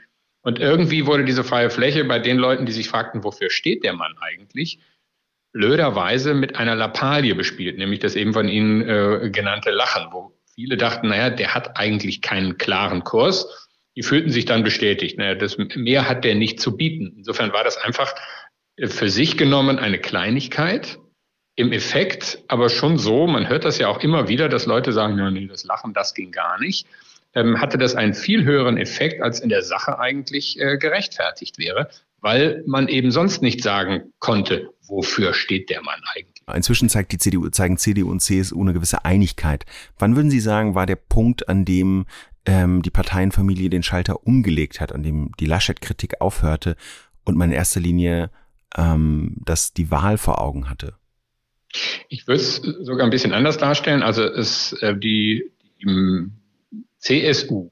Und 0.43 0.59
irgendwie 0.59 1.07
wurde 1.07 1.25
diese 1.25 1.45
freie 1.45 1.71
Fläche 1.71 2.05
bei 2.05 2.19
den 2.19 2.37
Leuten, 2.37 2.67
die 2.67 2.73
sich 2.73 2.89
fragten, 2.89 3.25
wofür 3.25 3.51
steht 3.51 3.85
der 3.85 3.95
Mann 3.95 4.15
eigentlich, 4.21 4.79
blöderweise 5.53 6.35
mit 6.35 6.57
einer 6.57 6.75
Lappalie 6.75 7.35
bespielt, 7.35 7.79
nämlich 7.79 8.01
das 8.01 8.17
eben 8.17 8.33
von 8.33 8.49
Ihnen 8.49 8.83
äh, 8.83 9.31
genannte 9.31 9.71
Lachen, 9.71 10.09
wo 10.13 10.33
viele 10.55 10.77
dachten, 10.77 11.09
naja, 11.09 11.31
der 11.31 11.55
hat 11.55 11.77
eigentlich 11.79 12.21
keinen 12.21 12.59
klaren 12.59 13.05
Kurs. 13.05 13.69
Die 13.97 14.03
fühlten 14.03 14.31
sich 14.31 14.45
dann 14.45 14.63
bestätigt. 14.63 15.19
Naja, 15.19 15.35
das 15.35 15.57
mehr 15.59 16.09
hat 16.09 16.25
der 16.25 16.35
nicht 16.35 16.61
zu 16.61 16.77
bieten. 16.77 17.15
Insofern 17.17 17.53
war 17.53 17.65
das 17.65 17.77
einfach 17.77 18.15
für 18.87 19.09
sich 19.09 19.37
genommen 19.37 19.79
eine 19.79 19.99
Kleinigkeit, 19.99 20.99
im 21.59 21.73
Effekt 21.73 22.39
aber 22.47 22.69
schon 22.69 22.99
so, 22.99 23.27
man 23.27 23.49
hört 23.49 23.65
das 23.65 23.79
ja 23.79 23.89
auch 23.89 23.99
immer 23.99 24.29
wieder, 24.29 24.49
dass 24.49 24.67
Leute 24.67 24.93
sagen, 24.93 25.19
ja, 25.19 25.29
nee, 25.29 25.49
das 25.49 25.65
Lachen, 25.65 25.93
das 25.93 26.15
ging 26.15 26.31
gar 26.31 26.61
nicht, 26.61 26.87
ähm, 27.35 27.61
hatte 27.61 27.79
das 27.79 27.97
einen 27.97 28.15
viel 28.15 28.45
höheren 28.45 28.79
Effekt, 28.79 29.21
als 29.21 29.41
in 29.41 29.49
der 29.49 29.63
Sache 29.63 29.99
eigentlich 29.99 30.61
äh, 30.61 30.79
gerechtfertigt 30.79 31.59
wäre, 31.59 31.91
weil 32.21 32.63
man 32.67 32.89
eben 32.89 33.11
sonst 33.11 33.43
nicht 33.43 33.63
sagen 33.63 34.13
konnte, 34.19 34.71
wofür 34.87 35.35
steht 35.35 35.71
der 35.71 35.83
Mann 35.83 36.01
eigentlich. 36.15 36.43
Inzwischen 36.55 36.89
zeigt 36.89 37.13
die 37.13 37.19
CDU, 37.19 37.49
zeigen 37.51 37.77
CDU 37.77 38.11
und 38.11 38.21
CSU 38.21 38.61
eine 38.61 38.73
gewisse 38.73 39.05
Einigkeit. 39.05 39.67
Wann 39.99 40.17
würden 40.17 40.31
Sie 40.31 40.41
sagen, 40.41 40.75
war 40.75 40.87
der 40.87 40.97
Punkt, 40.97 41.49
an 41.49 41.65
dem 41.65 42.07
ähm, 42.47 42.83
die 42.83 42.91
Parteienfamilie 42.91 43.69
den 43.69 43.83
Schalter 43.83 44.27
umgelegt 44.27 44.81
hat, 44.81 44.93
an 44.93 45.03
dem 45.03 45.33
die 45.39 45.47
Laschet-Kritik 45.47 46.21
aufhörte 46.21 46.77
und 47.25 47.37
man 47.37 47.51
in 47.51 47.57
erster 47.57 47.81
Linie 47.81 48.31
ähm, 48.77 49.37
das 49.45 49.75
die 49.75 49.91
Wahl 49.91 50.17
vor 50.17 50.41
Augen 50.41 50.71
hatte? 50.71 50.95
Ich 52.09 52.27
würde 52.27 52.41
es 52.41 52.57
sogar 52.57 53.05
ein 53.07 53.11
bisschen 53.11 53.35
anders 53.35 53.59
darstellen. 53.59 54.03
Also 54.03 54.23
es 54.23 54.73
äh, 54.81 54.97
die, 54.97 55.53
die 55.81 56.31
CSU 56.99 57.71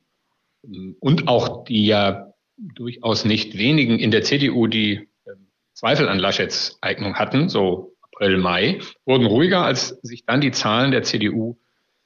und 1.00 1.28
auch 1.28 1.64
die 1.64 1.86
ja 1.86 2.32
durchaus 2.56 3.24
nicht 3.24 3.58
wenigen 3.58 3.98
in 3.98 4.10
der 4.10 4.22
CDU, 4.22 4.66
die 4.66 5.08
äh, 5.24 5.32
Zweifel 5.74 6.08
an 6.08 6.18
Laschets 6.18 6.78
Eignung 6.80 7.16
hatten, 7.16 7.48
so 7.48 7.96
April, 8.02 8.38
Mai, 8.38 8.80
wurden 9.04 9.26
ruhiger, 9.26 9.62
als 9.62 9.88
sich 10.02 10.24
dann 10.24 10.40
die 10.40 10.50
Zahlen 10.50 10.90
der 10.90 11.02
CDU, 11.02 11.58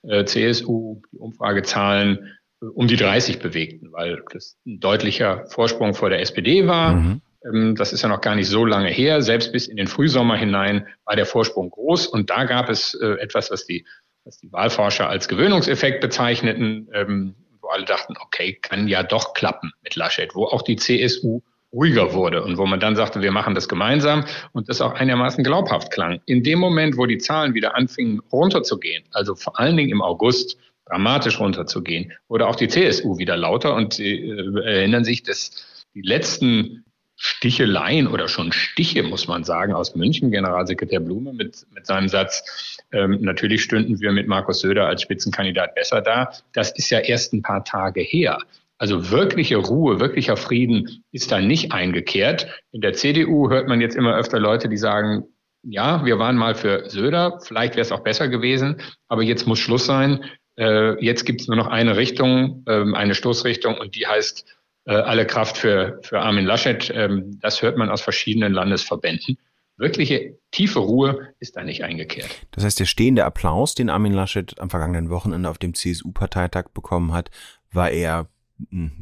äh, 0.02 0.24
CSU, 0.24 1.02
die 1.12 1.18
Umfragezahlen 1.18 2.36
äh, 2.62 2.66
um 2.66 2.88
die 2.88 2.96
30 2.96 3.38
bewegten, 3.38 3.92
weil 3.92 4.22
das 4.32 4.56
ein 4.66 4.80
deutlicher 4.80 5.46
Vorsprung 5.46 5.94
vor 5.94 6.10
der 6.10 6.20
SPD 6.20 6.66
war. 6.66 6.94
Mhm. 6.94 7.20
Ähm, 7.44 7.76
das 7.76 7.92
ist 7.92 8.02
ja 8.02 8.08
noch 8.08 8.20
gar 8.20 8.34
nicht 8.34 8.48
so 8.48 8.64
lange 8.64 8.88
her. 8.88 9.22
Selbst 9.22 9.52
bis 9.52 9.66
in 9.68 9.76
den 9.76 9.86
Frühsommer 9.86 10.36
hinein 10.36 10.86
war 11.04 11.16
der 11.16 11.26
Vorsprung 11.26 11.70
groß. 11.70 12.06
Und 12.06 12.30
da 12.30 12.44
gab 12.44 12.68
es 12.68 12.94
äh, 12.94 13.14
etwas, 13.20 13.50
was 13.50 13.66
die, 13.66 13.86
was 14.24 14.38
die 14.38 14.52
Wahlforscher 14.52 15.08
als 15.08 15.28
Gewöhnungseffekt 15.28 16.00
bezeichneten, 16.00 16.88
ähm, 16.92 17.34
alle 17.70 17.84
dachten, 17.84 18.14
okay, 18.20 18.58
kann 18.60 18.88
ja 18.88 19.02
doch 19.02 19.34
klappen 19.34 19.72
mit 19.82 19.96
Laschet, 19.96 20.34
wo 20.34 20.44
auch 20.44 20.62
die 20.62 20.76
CSU 20.76 21.40
ruhiger 21.72 22.12
wurde 22.14 22.42
und 22.42 22.58
wo 22.58 22.66
man 22.66 22.80
dann 22.80 22.96
sagte, 22.96 23.22
wir 23.22 23.30
machen 23.30 23.54
das 23.54 23.68
gemeinsam 23.68 24.24
und 24.52 24.68
das 24.68 24.80
auch 24.80 24.92
einigermaßen 24.92 25.44
glaubhaft 25.44 25.92
klang. 25.92 26.20
In 26.26 26.42
dem 26.42 26.58
Moment, 26.58 26.96
wo 26.96 27.06
die 27.06 27.18
Zahlen 27.18 27.54
wieder 27.54 27.76
anfingen 27.76 28.20
runterzugehen, 28.32 29.04
also 29.12 29.36
vor 29.36 29.58
allen 29.58 29.76
Dingen 29.76 29.90
im 29.90 30.02
August 30.02 30.58
dramatisch 30.86 31.38
runterzugehen, 31.38 32.12
wurde 32.28 32.48
auch 32.48 32.56
die 32.56 32.68
CSU 32.68 33.18
wieder 33.18 33.36
lauter 33.36 33.74
und 33.74 33.94
Sie 33.94 34.14
äh, 34.14 34.64
erinnern 34.64 35.04
sich, 35.04 35.22
dass 35.22 35.86
die 35.94 36.02
letzten 36.02 36.84
Sticheleien 37.22 38.06
oder 38.06 38.28
schon 38.28 38.50
Stiche, 38.50 39.02
muss 39.02 39.28
man 39.28 39.44
sagen, 39.44 39.74
aus 39.74 39.94
München, 39.94 40.30
Generalsekretär 40.30 41.00
Blume 41.00 41.34
mit, 41.34 41.66
mit 41.74 41.84
seinem 41.84 42.08
Satz, 42.08 42.78
ähm, 42.92 43.18
natürlich 43.20 43.62
stünden 43.62 44.00
wir 44.00 44.10
mit 44.12 44.26
Markus 44.26 44.60
Söder 44.60 44.86
als 44.86 45.02
Spitzenkandidat 45.02 45.74
besser 45.74 46.00
da. 46.00 46.30
Das 46.54 46.72
ist 46.72 46.88
ja 46.88 46.98
erst 46.98 47.34
ein 47.34 47.42
paar 47.42 47.62
Tage 47.62 48.00
her. 48.00 48.38
Also 48.78 49.10
wirkliche 49.10 49.58
Ruhe, 49.58 50.00
wirklicher 50.00 50.38
Frieden 50.38 51.04
ist 51.12 51.30
da 51.30 51.42
nicht 51.42 51.72
eingekehrt. 51.72 52.46
In 52.72 52.80
der 52.80 52.94
CDU 52.94 53.50
hört 53.50 53.68
man 53.68 53.82
jetzt 53.82 53.96
immer 53.96 54.16
öfter 54.16 54.40
Leute, 54.40 54.70
die 54.70 54.78
sagen, 54.78 55.24
ja, 55.62 56.02
wir 56.06 56.18
waren 56.18 56.36
mal 56.36 56.54
für 56.54 56.88
Söder, 56.88 57.38
vielleicht 57.42 57.74
wäre 57.74 57.82
es 57.82 57.92
auch 57.92 58.00
besser 58.00 58.28
gewesen, 58.28 58.80
aber 59.08 59.22
jetzt 59.22 59.46
muss 59.46 59.58
Schluss 59.58 59.84
sein. 59.84 60.24
Äh, 60.56 60.98
jetzt 61.04 61.26
gibt 61.26 61.42
es 61.42 61.48
nur 61.48 61.58
noch 61.58 61.66
eine 61.66 61.98
Richtung, 61.98 62.64
äh, 62.66 62.82
eine 62.94 63.14
Stoßrichtung 63.14 63.76
und 63.76 63.94
die 63.94 64.06
heißt 64.06 64.46
alle 64.94 65.26
Kraft 65.26 65.56
für, 65.56 66.00
für 66.02 66.20
Armin 66.20 66.44
Laschet. 66.44 66.90
Ähm, 66.94 67.38
das 67.40 67.62
hört 67.62 67.76
man 67.76 67.90
aus 67.90 68.00
verschiedenen 68.00 68.52
Landesverbänden. 68.52 69.38
Wirkliche 69.76 70.36
tiefe 70.50 70.78
Ruhe 70.78 71.28
ist 71.38 71.56
da 71.56 71.64
nicht 71.64 71.84
eingekehrt. 71.84 72.28
Das 72.50 72.64
heißt, 72.64 72.78
der 72.80 72.84
stehende 72.84 73.24
Applaus, 73.24 73.74
den 73.74 73.88
Armin 73.88 74.12
Laschet 74.12 74.58
am 74.60 74.68
vergangenen 74.68 75.08
Wochenende 75.08 75.48
auf 75.48 75.56
dem 75.56 75.74
CSU-Parteitag 75.74 76.68
bekommen 76.74 77.14
hat, 77.14 77.30
war 77.72 77.90
eher 77.90 78.28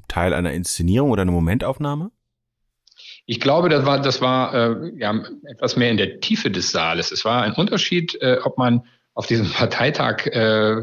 Teil 0.07 0.35
einer 0.35 0.53
Inszenierung 0.53 1.11
oder 1.11 1.23
eine 1.23 1.33
Momentaufnahme? 1.33 2.13
Ich 3.27 3.41
glaube, 3.41 3.69
das 3.69 3.85
war, 3.85 4.01
das 4.01 4.21
war 4.21 4.55
äh, 4.55 4.93
ja, 4.97 5.23
etwas 5.51 5.77
mehr 5.77 5.91
in 5.91 5.97
der 5.97 6.21
Tiefe 6.21 6.51
des 6.51 6.71
Saales. 6.71 7.13
Es 7.13 7.25
war 7.25 7.43
ein 7.43 7.53
Unterschied, 7.53 8.17
äh, 8.21 8.39
ob 8.43 8.57
man 8.57 8.85
auf 9.15 9.27
diesem 9.27 9.51
Parteitag 9.51 10.27
äh, 10.27 10.77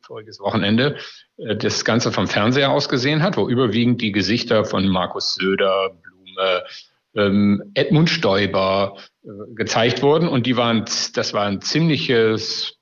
voriges 0.00 0.38
Wochenende 0.40 0.96
äh, 0.96 1.00
das 1.36 1.84
Ganze 1.84 2.12
vom 2.12 2.28
Fernseher 2.28 2.70
aus 2.70 2.88
gesehen 2.88 3.22
hat, 3.22 3.36
wo 3.36 3.48
überwiegend 3.48 4.00
die 4.00 4.12
Gesichter 4.12 4.64
von 4.64 4.86
Markus 4.86 5.34
Söder, 5.34 5.90
Blume, 6.02 6.62
ähm, 7.16 7.72
Edmund 7.74 8.10
Stoiber 8.10 8.96
äh, 9.24 9.28
gezeigt 9.54 10.02
wurden 10.02 10.28
und 10.28 10.46
die 10.46 10.56
waren, 10.56 10.84
das 11.14 11.34
war 11.34 11.46
ein 11.46 11.60
ziemliches 11.60 12.76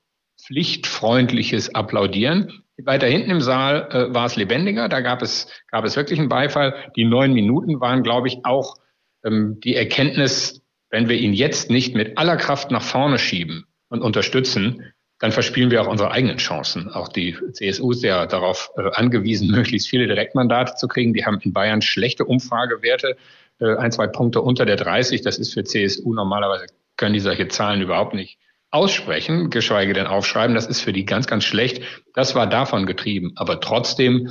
pflichtfreundliches 0.45 1.73
Applaudieren. 1.73 2.63
Weiter 2.83 3.07
hinten 3.07 3.31
im 3.31 3.41
Saal 3.41 3.87
äh, 3.91 4.13
war 4.13 4.25
es 4.25 4.35
lebendiger, 4.35 4.89
da 4.89 5.01
gab 5.01 5.21
es, 5.21 5.47
gab 5.69 5.85
es 5.85 5.95
wirklich 5.95 6.19
einen 6.19 6.29
Beifall. 6.29 6.91
Die 6.95 7.05
neun 7.05 7.33
Minuten 7.33 7.79
waren, 7.79 8.03
glaube 8.03 8.27
ich, 8.27 8.39
auch 8.43 8.75
ähm, 9.23 9.59
die 9.63 9.75
Erkenntnis, 9.75 10.61
wenn 10.89 11.07
wir 11.07 11.17
ihn 11.17 11.33
jetzt 11.33 11.69
nicht 11.69 11.95
mit 11.95 12.17
aller 12.17 12.37
Kraft 12.37 12.71
nach 12.71 12.81
vorne 12.81 13.19
schieben 13.19 13.65
und 13.89 14.01
unterstützen, 14.01 14.92
dann 15.23 15.31
verspielen 15.31 15.71
wir 15.71 15.81
auch 15.81 15.87
unsere 15.87 16.11
eigenen 16.11 16.35
Chancen. 16.35 16.91
Auch 16.91 17.07
die 17.07 17.37
CSU 17.53 17.91
ist 17.91 18.03
ja 18.03 18.25
darauf 18.25 18.71
äh, 18.75 18.89
angewiesen, 18.91 19.51
möglichst 19.51 19.87
viele 19.87 20.05
Direktmandate 20.05 20.75
zu 20.75 20.89
kriegen. 20.89 21.13
Die 21.13 21.25
haben 21.25 21.39
in 21.39 21.53
Bayern 21.53 21.81
schlechte 21.81 22.25
Umfragewerte, 22.25 23.15
äh, 23.61 23.77
ein, 23.77 23.93
zwei 23.93 24.07
Punkte 24.07 24.41
unter 24.41 24.65
der 24.65 24.75
30. 24.75 25.21
Das 25.21 25.37
ist 25.37 25.53
für 25.53 25.63
CSU 25.63 26.13
normalerweise, 26.13 26.65
können 26.97 27.13
die 27.13 27.21
solche 27.21 27.47
Zahlen 27.47 27.79
überhaupt 27.79 28.13
nicht 28.13 28.37
aussprechen, 28.69 29.49
geschweige 29.49 29.93
denn 29.93 30.07
aufschreiben. 30.07 30.55
Das 30.55 30.67
ist 30.67 30.81
für 30.81 30.91
die 30.91 31.05
ganz, 31.05 31.25
ganz 31.25 31.45
schlecht. 31.45 31.81
Das 32.13 32.35
war 32.35 32.45
davon 32.45 32.85
getrieben. 32.85 33.31
Aber 33.37 33.61
trotzdem, 33.61 34.29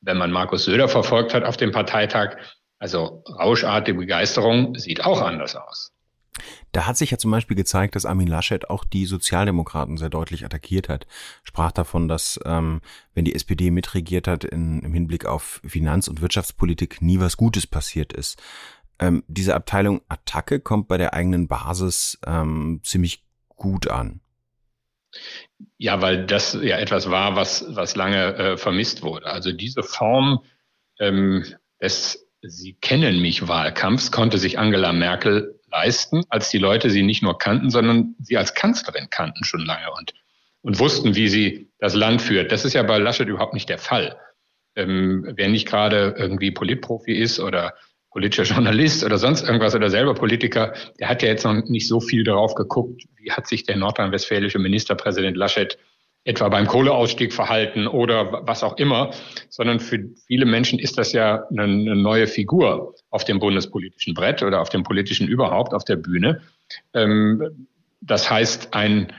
wenn 0.00 0.16
man 0.16 0.32
Markus 0.32 0.64
Söder 0.64 0.88
verfolgt 0.88 1.34
hat 1.34 1.44
auf 1.44 1.56
dem 1.56 1.70
Parteitag, 1.70 2.36
also 2.80 3.22
rauschartige 3.28 3.96
Begeisterung 3.96 4.74
sieht 4.76 5.04
auch 5.04 5.20
anders 5.22 5.54
aus. 5.54 5.92
Da 6.72 6.86
hat 6.86 6.96
sich 6.96 7.10
ja 7.10 7.18
zum 7.18 7.30
Beispiel 7.30 7.56
gezeigt, 7.56 7.94
dass 7.94 8.06
Armin 8.06 8.26
Laschet 8.26 8.68
auch 8.70 8.84
die 8.84 9.04
Sozialdemokraten 9.04 9.98
sehr 9.98 10.08
deutlich 10.08 10.44
attackiert 10.44 10.88
hat. 10.88 11.06
Sprach 11.44 11.70
davon, 11.70 12.08
dass 12.08 12.40
ähm, 12.44 12.80
wenn 13.14 13.26
die 13.26 13.34
SPD 13.34 13.70
mitregiert 13.70 14.26
hat 14.26 14.44
in, 14.44 14.80
im 14.80 14.94
Hinblick 14.94 15.26
auf 15.26 15.60
Finanz- 15.64 16.08
und 16.08 16.22
Wirtschaftspolitik 16.22 17.02
nie 17.02 17.20
was 17.20 17.36
Gutes 17.36 17.66
passiert 17.66 18.12
ist. 18.14 18.42
Ähm, 18.98 19.22
diese 19.28 19.54
Abteilung 19.54 20.00
Attacke 20.08 20.60
kommt 20.60 20.88
bei 20.88 20.96
der 20.96 21.12
eigenen 21.12 21.46
Basis 21.46 22.18
ähm, 22.26 22.80
ziemlich 22.82 23.24
gut 23.48 23.88
an. 23.88 24.20
Ja, 25.76 26.00
weil 26.00 26.24
das 26.24 26.54
ja 26.54 26.78
etwas 26.78 27.10
war, 27.10 27.36
was, 27.36 27.66
was 27.68 27.96
lange 27.96 28.34
äh, 28.34 28.56
vermisst 28.56 29.02
wurde. 29.02 29.26
Also 29.26 29.52
diese 29.52 29.82
Form 29.82 30.42
ähm, 30.98 31.44
des 31.82 32.22
Sie 32.44 32.74
kennen 32.74 33.22
mich 33.22 33.46
Wahlkampfs 33.46 34.10
konnte 34.10 34.36
sich 34.36 34.58
Angela 34.58 34.92
Merkel 34.92 35.60
leisten, 35.72 36.22
als 36.28 36.50
die 36.50 36.58
Leute 36.58 36.90
sie 36.90 37.02
nicht 37.02 37.22
nur 37.22 37.38
kannten, 37.38 37.70
sondern 37.70 38.14
sie 38.20 38.36
als 38.36 38.54
Kanzlerin 38.54 39.08
kannten 39.10 39.44
schon 39.44 39.64
lange 39.64 39.90
und, 39.98 40.14
und 40.60 40.78
wussten, 40.78 41.16
wie 41.16 41.28
sie 41.28 41.72
das 41.78 41.94
Land 41.94 42.22
führt. 42.22 42.52
Das 42.52 42.64
ist 42.64 42.74
ja 42.74 42.82
bei 42.82 42.98
Laschet 42.98 43.28
überhaupt 43.28 43.54
nicht 43.54 43.68
der 43.68 43.78
Fall. 43.78 44.16
Ähm, 44.76 45.32
wer 45.34 45.48
nicht 45.48 45.66
gerade 45.66 46.14
irgendwie 46.16 46.50
Politprofi 46.50 47.12
ist 47.12 47.40
oder 47.40 47.74
politischer 48.10 48.44
Journalist 48.54 49.04
oder 49.04 49.18
sonst 49.18 49.42
irgendwas 49.42 49.74
oder 49.74 49.90
selber 49.90 50.14
Politiker, 50.14 50.74
der 51.00 51.08
hat 51.08 51.22
ja 51.22 51.28
jetzt 51.28 51.44
noch 51.44 51.54
nicht 51.68 51.88
so 51.88 52.00
viel 52.00 52.24
darauf 52.24 52.54
geguckt, 52.54 53.02
wie 53.16 53.32
hat 53.32 53.46
sich 53.46 53.64
der 53.64 53.76
nordrhein-westfälische 53.76 54.58
Ministerpräsident 54.58 55.36
Laschet 55.36 55.78
etwa 56.24 56.48
beim 56.48 56.66
Kohleausstieg 56.66 57.32
verhalten 57.32 57.86
oder 57.86 58.46
was 58.46 58.62
auch 58.62 58.76
immer, 58.76 59.10
sondern 59.48 59.80
für 59.80 59.98
viele 60.26 60.46
Menschen 60.46 60.78
ist 60.78 60.96
das 60.98 61.12
ja 61.12 61.44
eine, 61.50 61.64
eine 61.64 61.96
neue 61.96 62.26
Figur 62.26 62.94
auf 63.10 63.24
dem 63.24 63.40
bundespolitischen 63.40 64.14
Brett 64.14 64.42
oder 64.42 64.60
auf 64.60 64.68
dem 64.68 64.84
politischen 64.84 65.26
überhaupt, 65.26 65.74
auf 65.74 65.84
der 65.84 65.96
Bühne. 65.96 66.42
Ähm, 66.94 67.66
das 68.00 68.30
heißt, 68.30 68.74
ein 68.74 69.12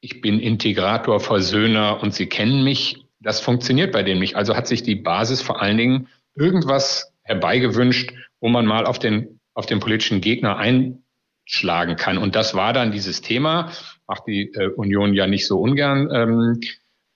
Ich 0.00 0.20
bin 0.20 0.38
Integrator, 0.38 1.18
Versöhner 1.18 2.02
und 2.02 2.12
Sie 2.14 2.26
kennen 2.26 2.62
mich, 2.62 3.06
das 3.20 3.40
funktioniert 3.40 3.92
bei 3.92 4.02
denen 4.02 4.20
nicht. 4.20 4.36
Also 4.36 4.54
hat 4.54 4.66
sich 4.66 4.82
die 4.82 4.96
Basis 4.96 5.40
vor 5.40 5.62
allen 5.62 5.78
Dingen 5.78 6.08
irgendwas 6.34 7.14
herbeigewünscht, 7.22 8.12
wo 8.40 8.48
man 8.48 8.66
mal 8.66 8.84
auf 8.84 8.98
den, 8.98 9.40
auf 9.54 9.64
den 9.64 9.80
politischen 9.80 10.20
Gegner 10.20 10.58
einschlagen 10.58 11.96
kann. 11.96 12.18
Und 12.18 12.36
das 12.36 12.54
war 12.54 12.74
dann 12.74 12.92
dieses 12.92 13.22
Thema 13.22 13.72
macht 14.06 14.26
die 14.26 14.52
äh, 14.54 14.68
Union 14.68 15.14
ja 15.14 15.26
nicht 15.26 15.46
so 15.46 15.60
ungern. 15.60 16.10
Ähm, 16.12 16.60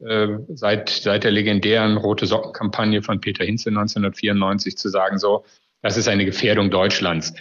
äh, 0.00 0.38
seit, 0.54 0.90
seit 0.90 1.24
der 1.24 1.32
legendären 1.32 1.96
Rote 1.96 2.26
Socken-Kampagne 2.26 3.02
von 3.02 3.20
Peter 3.20 3.44
Hinze 3.44 3.70
1994 3.70 4.76
zu 4.76 4.88
sagen, 4.88 5.18
so, 5.18 5.44
das 5.82 5.96
ist 5.96 6.08
eine 6.08 6.24
Gefährdung 6.24 6.70
Deutschlands. 6.70 7.34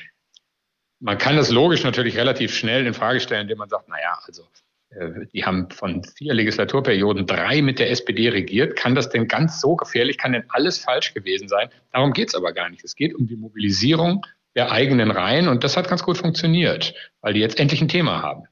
Man 0.99 1.17
kann 1.17 1.35
das 1.35 1.51
logisch 1.51 1.83
natürlich 1.83 2.17
relativ 2.17 2.55
schnell 2.55 2.87
in 2.87 2.95
Frage 2.95 3.19
stellen, 3.19 3.43
indem 3.43 3.59
man 3.59 3.69
sagt, 3.69 3.87
naja, 3.89 4.19
also 4.25 4.43
äh, 4.89 5.27
die 5.33 5.45
haben 5.45 5.69
von 5.69 6.03
vier 6.03 6.33
Legislaturperioden 6.33 7.27
drei 7.27 7.61
mit 7.61 7.77
der 7.77 7.91
SPD 7.91 8.29
regiert. 8.29 8.75
Kann 8.75 8.95
das 8.95 9.09
denn 9.09 9.27
ganz 9.27 9.61
so 9.61 9.75
gefährlich, 9.75 10.17
kann 10.17 10.33
denn 10.33 10.45
alles 10.49 10.79
falsch 10.79 11.13
gewesen 11.13 11.47
sein? 11.47 11.69
Darum 11.91 12.13
geht 12.13 12.29
es 12.29 12.35
aber 12.35 12.53
gar 12.53 12.69
nicht. 12.69 12.83
Es 12.83 12.95
geht 12.95 13.13
um 13.13 13.27
die 13.27 13.35
Mobilisierung 13.35 14.25
der 14.55 14.71
eigenen 14.71 15.11
Reihen 15.11 15.47
und 15.47 15.63
das 15.63 15.77
hat 15.77 15.87
ganz 15.87 16.01
gut 16.01 16.17
funktioniert, 16.17 16.95
weil 17.21 17.33
die 17.33 17.39
jetzt 17.39 17.59
endlich 17.59 17.81
ein 17.81 17.87
Thema 17.87 18.23
haben. 18.23 18.45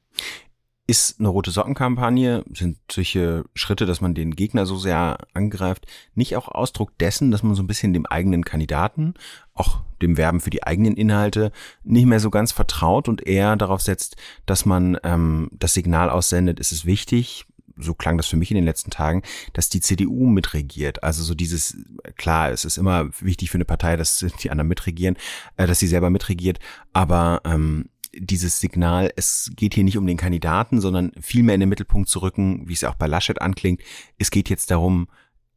Ist 0.88 1.20
eine 1.20 1.30
rote 1.30 1.50
Sockenkampagne, 1.50 2.44
sind 2.54 2.78
solche 2.92 3.46
Schritte, 3.56 3.88
dass 3.88 4.02
man 4.02 4.14
den 4.14 4.36
Gegner 4.36 4.68
so 4.68 4.78
sehr 4.78 5.18
angreift, 5.34 5.88
nicht 6.14 6.36
auch 6.36 6.48
Ausdruck 6.48 6.96
dessen, 7.00 7.32
dass 7.32 7.42
man 7.42 7.56
so 7.56 7.64
ein 7.64 7.68
bisschen 7.68 7.94
dem 7.94 8.06
eigenen 8.06 8.46
Kandidaten, 8.46 9.16
auch 9.56 9.80
dem 10.02 10.18
Werben 10.18 10.42
für 10.42 10.52
die 10.52 10.64
eigenen 10.64 10.96
Inhalte, 10.96 11.52
nicht 11.84 12.06
mehr 12.06 12.20
so 12.20 12.30
ganz 12.30 12.52
vertraut 12.52 13.10
und 13.10 13.26
eher 13.26 13.56
darauf 13.56 13.82
setzt, 13.82 14.16
dass 14.46 14.66
man 14.66 14.98
ähm, 15.04 15.50
das 15.54 15.74
Signal 15.74 16.12
aussendet, 16.12 16.60
ist 16.60 16.72
es 16.72 16.86
wichtig, 16.86 17.48
so 17.78 17.94
klang 17.94 18.18
das 18.18 18.28
für 18.28 18.38
mich 18.38 18.52
in 18.52 18.56
den 18.56 18.66
letzten 18.66 18.92
Tagen, 18.92 19.22
dass 19.54 19.70
die 19.70 19.82
CDU 19.82 20.28
mitregiert. 20.28 21.04
Also 21.04 21.24
so 21.24 21.36
dieses, 21.36 21.78
klar, 22.16 22.52
es 22.52 22.66
ist 22.66 22.78
immer 22.78 23.10
wichtig 23.20 23.50
für 23.52 23.58
eine 23.58 23.66
Partei, 23.66 23.98
dass 23.98 24.26
die 24.42 24.52
anderen 24.52 24.68
mitregieren, 24.68 25.18
äh, 25.58 25.68
dass 25.68 25.80
sie 25.80 25.88
selber 25.88 26.10
mitregiert, 26.10 26.60
aber 26.94 27.42
ähm, 27.46 27.90
dieses 28.18 28.60
Signal, 28.60 29.12
es 29.16 29.52
geht 29.56 29.74
hier 29.74 29.84
nicht 29.84 29.98
um 29.98 30.08
den 30.08 30.18
Kandidaten, 30.18 30.82
sondern 30.82 31.12
vielmehr 31.20 31.56
in 31.56 31.60
den 31.62 31.70
Mittelpunkt 31.70 32.10
zu 32.10 32.20
rücken, 32.20 32.68
wie 32.68 32.74
es 32.74 32.84
auch 32.84 32.96
bei 32.96 33.08
Laschet 33.08 33.42
anklingt. 33.42 33.82
Es 34.18 34.32
geht 34.32 34.50
jetzt 34.50 34.72
darum, 34.72 35.08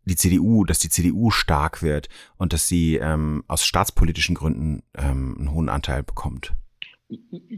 die 0.05 0.17
CDU, 0.17 0.65
dass 0.65 0.79
die 0.79 0.89
CDU 0.89 1.31
stark 1.31 1.83
wird 1.83 2.09
und 2.37 2.53
dass 2.53 2.67
sie 2.67 2.97
ähm, 2.97 3.45
aus 3.47 3.65
staatspolitischen 3.65 4.35
Gründen 4.35 4.83
ähm, 4.97 5.37
einen 5.39 5.53
hohen 5.53 5.69
Anteil 5.69 6.03
bekommt. 6.03 6.53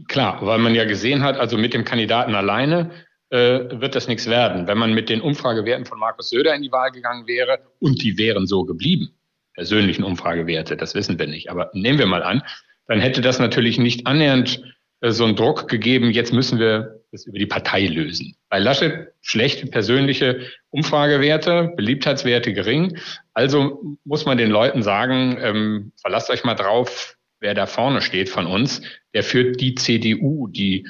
Klar, 0.07 0.45
weil 0.45 0.59
man 0.59 0.75
ja 0.75 0.85
gesehen 0.85 1.23
hat, 1.23 1.37
also 1.37 1.57
mit 1.57 1.73
dem 1.73 1.83
Kandidaten 1.83 2.35
alleine 2.35 2.91
äh, 3.29 3.79
wird 3.79 3.95
das 3.95 4.07
nichts 4.07 4.27
werden. 4.27 4.67
Wenn 4.67 4.77
man 4.77 4.93
mit 4.93 5.09
den 5.09 5.21
Umfragewerten 5.21 5.85
von 5.85 5.99
Markus 5.99 6.29
Söder 6.29 6.53
in 6.55 6.61
die 6.61 6.71
Wahl 6.71 6.91
gegangen 6.91 7.27
wäre 7.27 7.59
und 7.79 8.01
die 8.01 8.17
wären 8.17 8.47
so 8.47 8.63
geblieben, 8.63 9.09
persönlichen 9.53 10.03
Umfragewerte, 10.03 10.77
das 10.77 10.95
wissen 10.95 11.19
wir 11.19 11.27
nicht, 11.27 11.49
aber 11.49 11.71
nehmen 11.73 11.99
wir 11.99 12.05
mal 12.05 12.23
an, 12.23 12.43
dann 12.87 12.99
hätte 12.99 13.21
das 13.21 13.39
natürlich 13.39 13.77
nicht 13.77 14.07
annähernd 14.07 14.61
äh, 14.61 14.71
so 15.01 15.25
einen 15.25 15.35
Druck 15.35 15.67
gegeben, 15.67 16.11
jetzt 16.11 16.31
müssen 16.31 16.59
wir 16.59 17.01
das 17.11 17.25
über 17.25 17.39
die 17.39 17.47
Partei 17.47 17.87
lösen. 17.87 18.35
Bei 18.49 18.59
Laschet 18.59 19.09
schlechte 19.21 19.67
persönliche 19.67 20.47
Umfragewerte, 20.69 21.73
Beliebtheitswerte 21.75 22.53
gering. 22.53 22.97
Also 23.33 23.97
muss 24.05 24.25
man 24.25 24.37
den 24.37 24.51
Leuten 24.51 24.83
sagen, 24.83 25.37
ähm, 25.41 25.91
verlasst 25.99 26.29
euch 26.29 26.43
mal 26.43 26.53
drauf, 26.53 27.17
wer 27.39 27.53
da 27.53 27.65
vorne 27.65 28.01
steht 28.01 28.29
von 28.29 28.45
uns. 28.45 28.81
Der 29.13 29.23
führt 29.23 29.59
die 29.59 29.75
CDU, 29.75 30.47
die, 30.47 30.87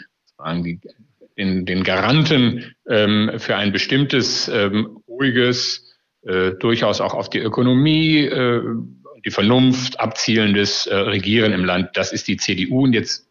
die 0.64 0.80
den, 1.38 1.66
den 1.66 1.84
Garanten 1.84 2.76
ähm, 2.88 3.32
für 3.38 3.56
ein 3.56 3.72
bestimmtes, 3.72 4.48
ähm, 4.50 5.00
ruhiges, 5.08 5.96
äh, 6.24 6.52
durchaus 6.52 7.02
auch 7.02 7.14
auf 7.14 7.30
die 7.30 7.40
Ökonomie, 7.40 8.26
äh, 8.26 8.62
die 9.26 9.32
Vernunft 9.32 10.00
abzielendes 10.00 10.88
äh, 10.88 10.96
Regieren 10.96 11.54
im 11.54 11.66
Land. 11.66 11.92
Das 11.94 12.12
ist 12.12 12.28
die 12.28 12.38
CDU. 12.38 12.84
Und 12.84 12.94
jetzt 12.94 13.31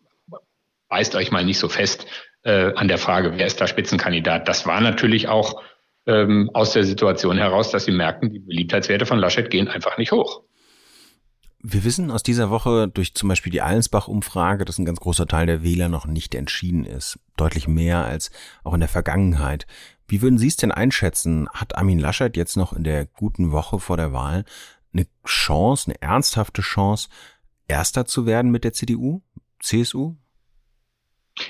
beißt 0.90 1.14
euch 1.14 1.30
mal 1.30 1.44
nicht 1.44 1.58
so 1.58 1.70
fest 1.70 2.06
äh, 2.42 2.74
an 2.74 2.88
der 2.88 2.98
Frage, 2.98 3.32
wer 3.36 3.46
ist 3.46 3.60
da 3.60 3.66
Spitzenkandidat. 3.66 4.46
Das 4.48 4.66
war 4.66 4.80
natürlich 4.82 5.28
auch 5.28 5.62
ähm, 6.06 6.50
aus 6.52 6.72
der 6.72 6.84
Situation 6.84 7.38
heraus, 7.38 7.70
dass 7.70 7.84
sie 7.86 7.92
merken, 7.92 8.30
die 8.30 8.40
Beliebtheitswerte 8.40 9.06
von 9.06 9.18
Laschet 9.18 9.50
gehen 9.50 9.68
einfach 9.68 9.96
nicht 9.96 10.12
hoch. 10.12 10.42
Wir 11.62 11.84
wissen 11.84 12.10
aus 12.10 12.22
dieser 12.22 12.48
Woche 12.48 12.88
durch 12.88 13.14
zum 13.14 13.28
Beispiel 13.28 13.52
die 13.52 13.60
Allensbach-Umfrage, 13.60 14.64
dass 14.64 14.78
ein 14.78 14.86
ganz 14.86 14.98
großer 14.98 15.26
Teil 15.26 15.46
der 15.46 15.62
Wähler 15.62 15.90
noch 15.90 16.06
nicht 16.06 16.34
entschieden 16.34 16.86
ist. 16.86 17.18
Deutlich 17.36 17.68
mehr 17.68 18.04
als 18.04 18.30
auch 18.64 18.72
in 18.72 18.80
der 18.80 18.88
Vergangenheit. 18.88 19.66
Wie 20.08 20.22
würden 20.22 20.38
Sie 20.38 20.48
es 20.48 20.56
denn 20.56 20.72
einschätzen? 20.72 21.48
Hat 21.50 21.76
Armin 21.76 21.98
Laschet 21.98 22.34
jetzt 22.36 22.56
noch 22.56 22.72
in 22.72 22.82
der 22.82 23.04
guten 23.04 23.52
Woche 23.52 23.78
vor 23.78 23.98
der 23.98 24.12
Wahl 24.12 24.44
eine 24.92 25.06
Chance, 25.24 25.90
eine 25.90 26.02
ernsthafte 26.02 26.62
Chance, 26.62 27.08
Erster 27.68 28.04
zu 28.04 28.26
werden 28.26 28.50
mit 28.50 28.64
der 28.64 28.72
CDU, 28.72 29.22
CSU? 29.60 30.16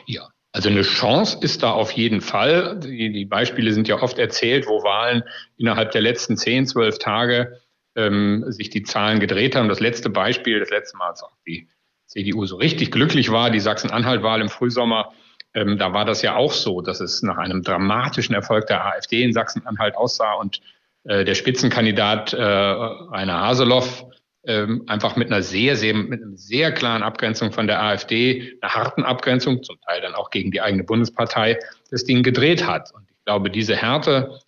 Ja, 0.06 0.28
also 0.52 0.68
eine 0.68 0.82
Chance 0.82 1.38
ist 1.40 1.62
da 1.62 1.70
auf 1.70 1.92
jeden 1.92 2.20
Fall. 2.20 2.80
Die, 2.80 3.12
die 3.12 3.24
Beispiele 3.24 3.72
sind 3.72 3.88
ja 3.88 4.02
oft 4.02 4.18
erzählt, 4.18 4.66
wo 4.66 4.82
Wahlen 4.82 5.22
innerhalb 5.56 5.92
der 5.92 6.00
letzten 6.00 6.36
zehn, 6.36 6.66
zwölf 6.66 6.98
Tage 6.98 7.60
ähm, 7.96 8.44
sich 8.48 8.70
die 8.70 8.82
Zahlen 8.82 9.20
gedreht 9.20 9.54
haben. 9.54 9.68
Das 9.68 9.80
letzte 9.80 10.10
Beispiel, 10.10 10.58
das 10.58 10.70
letzte 10.70 10.96
Mal, 10.96 11.08
als 11.08 11.22
auch 11.22 11.32
die 11.46 11.68
CDU 12.06 12.46
so 12.46 12.56
richtig 12.56 12.90
glücklich 12.90 13.30
war, 13.30 13.50
die 13.50 13.60
Sachsen-Anhalt-Wahl 13.60 14.40
im 14.40 14.48
Frühsommer, 14.48 15.12
ähm, 15.54 15.78
da 15.78 15.92
war 15.92 16.04
das 16.04 16.22
ja 16.22 16.36
auch 16.36 16.52
so, 16.52 16.80
dass 16.80 17.00
es 17.00 17.22
nach 17.22 17.36
einem 17.36 17.62
dramatischen 17.62 18.34
Erfolg 18.34 18.66
der 18.66 18.84
AfD 18.84 19.22
in 19.22 19.32
Sachsen-Anhalt 19.32 19.96
aussah 19.96 20.34
und 20.34 20.60
äh, 21.04 21.24
der 21.24 21.34
Spitzenkandidat 21.34 22.32
äh, 22.32 22.42
Rainer 22.42 23.40
Haseloff 23.40 24.04
ähm, 24.44 24.84
einfach 24.86 25.16
mit 25.16 25.28
einer 25.28 25.42
sehr, 25.42 25.76
sehr, 25.76 25.94
mit 25.94 26.22
einer 26.22 26.36
sehr 26.36 26.72
klaren 26.72 27.02
Abgrenzung 27.02 27.52
von 27.52 27.66
der 27.66 27.82
AfD, 27.82 28.56
einer 28.60 28.74
harten 28.74 29.02
Abgrenzung, 29.02 29.62
zum 29.62 29.78
Teil 29.80 30.00
dann 30.00 30.14
auch 30.14 30.30
gegen 30.30 30.50
die 30.50 30.60
eigene 30.60 30.84
Bundespartei, 30.84 31.58
das 31.90 32.04
Ding 32.04 32.22
gedreht 32.22 32.66
hat. 32.66 32.92
Und 32.94 33.04
ich 33.10 33.24
glaube, 33.24 33.50
diese 33.50 33.76
Härte, 33.76 34.40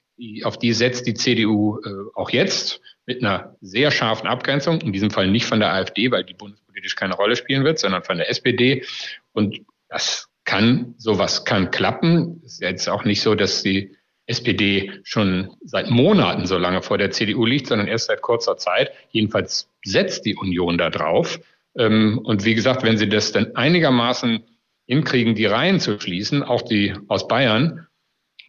auf 0.45 0.59
die 0.59 0.73
setzt 0.73 1.07
die 1.07 1.15
CDU 1.15 1.79
äh, 1.85 1.91
auch 2.15 2.31
jetzt 2.31 2.81
mit 3.07 3.23
einer 3.23 3.57
sehr 3.61 3.91
scharfen 3.91 4.29
Abgrenzung, 4.29 4.81
in 4.81 4.93
diesem 4.93 5.11
Fall 5.11 5.29
nicht 5.29 5.47
von 5.47 5.61
der 5.61 5.73
AfD, 5.73 6.11
weil 6.11 6.25
die 6.25 6.35
bundespolitisch 6.35 6.95
keine 6.97 7.15
Rolle 7.15 7.37
spielen 7.37 7.65
wird, 7.65 7.79
sondern 7.79 8.03
von 8.03 8.19
der 8.19 8.31
SPD. 8.31 8.85
Und 9.33 9.61
das 9.89 10.29
kann, 10.45 10.95
sowas 10.99 11.45
kann 11.45 11.71
klappen. 11.71 12.41
Ist 12.45 12.63
jetzt 12.63 12.89
auch 12.89 13.05
nicht 13.05 13.21
so, 13.21 13.35
dass 13.35 13.63
die 13.63 13.97
SPD 14.33 14.91
schon 15.05 15.51
seit 15.63 15.91
Monaten 15.91 16.47
so 16.47 16.57
lange 16.57 16.83
vor 16.83 16.97
der 16.97 17.11
CDU 17.11 17.45
liegt, 17.45 17.67
sondern 17.67 17.87
erst 17.87 18.07
seit 18.07 18.23
kurzer 18.23 18.57
Zeit. 18.57 18.91
Jedenfalls 19.11 19.69
setzt 19.85 20.25
die 20.25 20.35
Union 20.35 20.79
da 20.79 20.89
drauf. 20.89 21.39
Ähm, 21.77 22.19
und 22.25 22.45
wie 22.45 22.55
gesagt, 22.55 22.83
wenn 22.83 22.97
sie 22.97 23.09
das 23.09 23.33
dann 23.33 23.55
einigermaßen 23.55 24.43
hinkriegen, 24.87 25.35
die 25.35 25.47
Reihen 25.47 25.81
zu 25.81 26.01
schließen, 26.01 26.43
auch 26.43 26.63
die 26.63 26.95
aus 27.09 27.29
Bayern, 27.29 27.87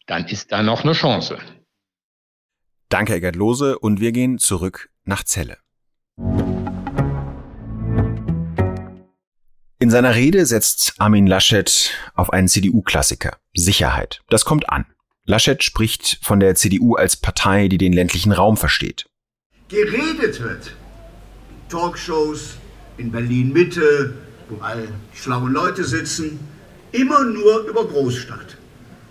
dann 0.08 0.26
ist 0.26 0.52
da 0.52 0.64
noch 0.64 0.84
eine 0.84 0.94
Chance. 0.94 1.38
Danke, 2.90 3.16
Egert 3.16 3.36
Lose, 3.36 3.80
und 3.80 4.00
wir 4.00 4.12
gehen 4.12 4.38
zurück 4.38 4.90
nach 5.04 5.24
Celle. 5.24 5.58
In 9.80 9.90
seiner 9.90 10.16
Rede 10.16 10.46
setzt 10.46 10.94
Armin 11.00 11.28
Laschet 11.28 11.92
auf 12.14 12.32
einen 12.32 12.48
CDU-Klassiker, 12.48 13.38
Sicherheit. 13.54 14.22
Das 14.30 14.46
kommt 14.46 14.70
an. 14.70 14.86
Laschet 15.26 15.64
spricht 15.64 16.20
von 16.22 16.42
der 16.42 16.56
CDU 16.56 16.96
als 16.96 17.16
Partei, 17.16 17.70
die 17.70 17.78
den 17.78 17.94
ländlichen 17.94 18.34
Raum 18.34 18.58
versteht. 18.58 19.06
Geredet 19.70 20.44
wird. 20.44 20.76
Talkshows 21.70 22.58
in 22.98 23.10
Berlin 23.10 23.54
Mitte, 23.54 24.14
wo 24.50 24.62
all 24.62 24.86
die 25.14 25.18
schlauen 25.18 25.54
Leute 25.54 25.86
sitzen, 25.86 26.42
immer 26.92 27.24
nur 27.24 27.62
über 27.70 27.86
Großstadt. 27.86 28.58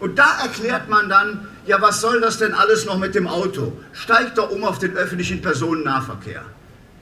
Und 0.00 0.18
da 0.18 0.42
erklärt 0.42 0.90
man 0.90 1.08
dann, 1.08 1.48
ja, 1.66 1.80
was 1.80 2.02
soll 2.02 2.20
das 2.20 2.36
denn 2.36 2.52
alles 2.52 2.84
noch 2.84 2.98
mit 2.98 3.14
dem 3.14 3.26
Auto? 3.26 3.72
Steigt 3.94 4.36
doch 4.36 4.50
um 4.50 4.64
auf 4.64 4.78
den 4.78 4.92
öffentlichen 4.92 5.40
Personennahverkehr. 5.40 6.44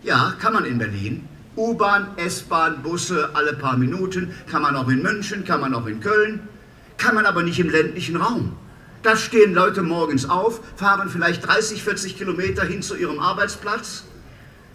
Ja, 0.05 0.35
kann 0.38 0.53
man 0.53 0.64
in 0.64 0.79
Berlin. 0.79 1.29
U-Bahn, 1.57 2.16
S-Bahn, 2.16 2.81
Busse 2.85 3.31
alle 3.35 3.55
paar 3.55 3.77
Minuten. 3.77 4.33
Kann 4.49 4.62
man 4.62 4.77
auch 4.77 4.88
in 4.88 5.03
München, 5.03 5.44
kann 5.44 5.61
man 5.61 5.75
auch 5.75 5.87
in 5.87 5.99
Köln. 5.99 6.49
Kann 6.96 7.16
man 7.16 7.27
aber 7.27 7.42
nicht 7.42 7.59
im 7.59 7.70
ländlichen 7.70 8.14
Raum. 8.16 8.57
Da 9.03 9.17
stehen 9.17 9.55
Leute 9.55 9.83
morgens 9.83 10.29
auf, 10.29 10.61
fahren 10.77 11.09
vielleicht 11.09 11.47
30, 11.47 11.83
40 11.83 12.19
Kilometer 12.19 12.65
hin 12.65 12.83
zu 12.83 12.97
ihrem 12.97 13.19
Arbeitsplatz, 13.19 14.05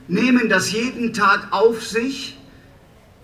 nehmen 0.08 0.50
das 0.50 0.72
jeden 0.72 1.14
Tag 1.14 1.48
auf 1.52 1.86
sich, 1.86 2.38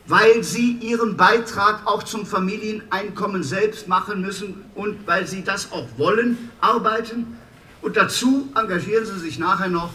weil 0.05 0.43
sie 0.43 0.73
ihren 0.73 1.17
Beitrag 1.17 1.85
auch 1.85 2.03
zum 2.03 2.25
Familieneinkommen 2.25 3.43
selbst 3.43 3.87
machen 3.87 4.21
müssen 4.21 4.63
und 4.75 5.07
weil 5.07 5.25
sie 5.25 5.43
das 5.43 5.71
auch 5.71 5.87
wollen, 5.97 6.49
arbeiten. 6.59 7.37
Und 7.81 7.97
dazu 7.97 8.49
engagieren 8.55 9.05
sie 9.05 9.19
sich 9.19 9.39
nachher 9.39 9.69
noch 9.69 9.91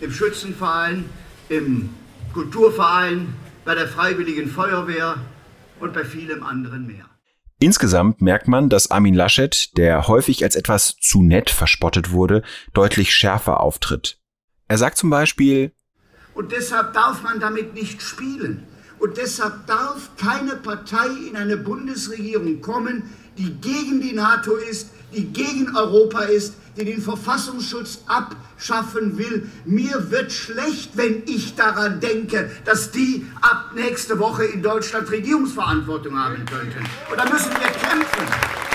im 0.00 0.10
Schützenverein, 0.10 1.04
im 1.48 1.90
Kulturverein, 2.34 3.32
bei 3.64 3.74
der 3.74 3.86
Freiwilligen 3.86 4.48
Feuerwehr 4.48 5.16
und 5.78 5.92
bei 5.92 6.04
vielem 6.04 6.42
anderen 6.42 6.86
mehr. 6.86 7.04
Insgesamt 7.60 8.22
merkt 8.22 8.46
man, 8.46 8.68
dass 8.68 8.90
Armin 8.90 9.14
Laschet, 9.14 9.76
der 9.76 10.06
häufig 10.06 10.44
als 10.44 10.54
etwas 10.54 10.96
zu 11.00 11.22
nett 11.22 11.50
verspottet 11.50 12.12
wurde, 12.12 12.42
deutlich 12.72 13.12
schärfer 13.12 13.60
auftritt. 13.60 14.20
Er 14.68 14.78
sagt 14.78 14.96
zum 14.96 15.10
Beispiel, 15.10 15.72
und 16.34 16.52
deshalb 16.52 16.92
darf 16.92 17.22
man 17.22 17.40
damit 17.40 17.74
nicht 17.74 18.00
spielen. 18.00 18.62
Und 19.00 19.16
deshalb 19.16 19.66
darf 19.66 20.10
keine 20.16 20.54
Partei 20.54 21.08
in 21.28 21.34
eine 21.34 21.56
Bundesregierung 21.56 22.60
kommen, 22.60 23.10
die 23.38 23.52
gegen 23.60 24.00
die 24.00 24.12
NATO 24.12 24.56
ist, 24.56 24.90
die 25.14 25.24
gegen 25.24 25.74
Europa 25.74 26.22
ist, 26.22 26.54
die 26.76 26.84
den 26.84 27.00
Verfassungsschutz 27.00 28.00
abschaffen 28.06 29.16
will. 29.16 29.48
Mir 29.64 30.10
wird 30.10 30.32
schlecht, 30.32 30.96
wenn 30.96 31.22
ich 31.26 31.54
daran 31.54 32.00
denke, 32.00 32.50
dass 32.64 32.90
die 32.90 33.26
ab 33.40 33.72
nächste 33.74 34.18
Woche 34.18 34.44
in 34.44 34.62
Deutschland 34.62 35.10
Regierungsverantwortung 35.10 36.18
haben 36.18 36.44
könnten. 36.44 36.84
Und 37.10 37.18
da 37.18 37.24
müssen 37.24 37.50
wir 37.50 37.70
kämpfen. 37.70 38.26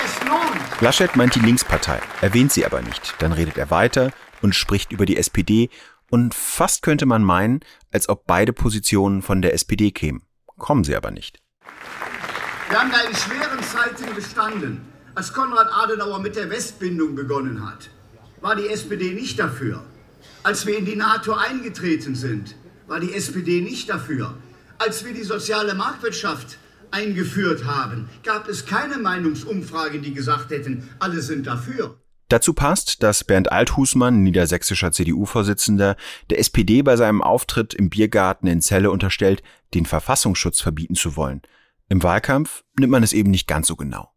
Es 0.04 0.28
lohnt. 0.28 0.82
Laschet 0.82 1.16
meint 1.16 1.36
die 1.36 1.40
Linkspartei, 1.40 2.02
erwähnt 2.22 2.52
sie 2.52 2.66
aber 2.66 2.82
nicht. 2.82 3.16
Dann 3.20 3.32
redet 3.32 3.58
er 3.58 3.70
weiter 3.70 4.12
und 4.42 4.56
spricht 4.56 4.92
über 4.92 5.06
die 5.06 5.18
SPD 5.18 5.70
und 6.10 6.34
fast 6.34 6.82
könnte 6.82 7.06
man 7.06 7.24
meinen, 7.24 7.62
als 7.92 8.10
ob 8.10 8.26
beide 8.28 8.54
Positionen 8.54 9.22
von 9.22 9.42
der 9.42 9.54
SPD 9.54 9.92
kämen. 9.92 10.24
Kommen 10.58 10.84
sie 10.84 10.96
aber 10.96 11.12
nicht. 11.12 11.43
Wir 12.74 12.80
haben 12.80 12.92
da 12.92 13.02
in 13.02 13.16
schweren 13.16 13.62
Zeiten 13.62 14.16
bestanden. 14.16 14.82
Als 15.14 15.32
Konrad 15.32 15.68
Adenauer 15.72 16.18
mit 16.18 16.36
der 16.36 16.50
Westbindung 16.50 17.14
begonnen 17.14 17.64
hat, 17.64 17.92
war 18.42 18.56
die 18.56 18.68
SPD 18.68 19.14
nicht 19.14 19.38
dafür. 19.38 19.84
Als 20.42 20.66
wir 20.66 20.80
in 20.80 20.86
die 20.86 20.96
NATO 20.96 21.34
eingetreten 21.34 22.16
sind, 22.16 22.56
war 22.88 23.00
die 23.00 23.14
SPD 23.14 23.62
nicht 23.62 23.92
dafür. 23.92 24.34
Als 24.80 25.06
wir 25.06 25.14
die 25.14 25.22
soziale 25.22 25.76
Marktwirtschaft 25.76 26.58
eingeführt 26.90 27.64
haben, 27.66 28.10
gab 28.24 28.48
es 28.50 28.66
keine 28.66 28.98
Meinungsumfrage, 28.98 30.00
die 30.00 30.16
gesagt 30.16 30.50
hätten, 30.50 30.90
alle 30.98 31.22
sind 31.22 31.46
dafür. 31.46 32.00
Dazu 32.30 32.56
passt, 32.56 33.04
dass 33.04 33.24
Bernd 33.24 33.52
Althusmann, 33.52 34.24
niedersächsischer 34.24 34.92
CDU-Vorsitzender, 34.92 35.96
der 36.32 36.40
SPD 36.40 36.82
bei 36.82 36.96
seinem 36.96 37.22
Auftritt 37.22 37.76
im 37.76 37.92
Biergarten 37.92 38.48
in 38.48 38.62
Celle 38.62 38.90
unterstellt, 38.90 39.44
den 39.76 39.86
Verfassungsschutz 39.86 40.60
verbieten 40.60 40.96
zu 40.96 41.16
wollen. 41.16 41.44
Im 41.90 42.04
Wahlkampf 42.04 42.64
nimmt 42.80 42.92
man 42.92 43.04
es 43.04 43.14
eben 43.14 43.32
nicht 43.32 43.48
ganz 43.48 43.68
so 43.68 43.76
genau. 43.76 44.14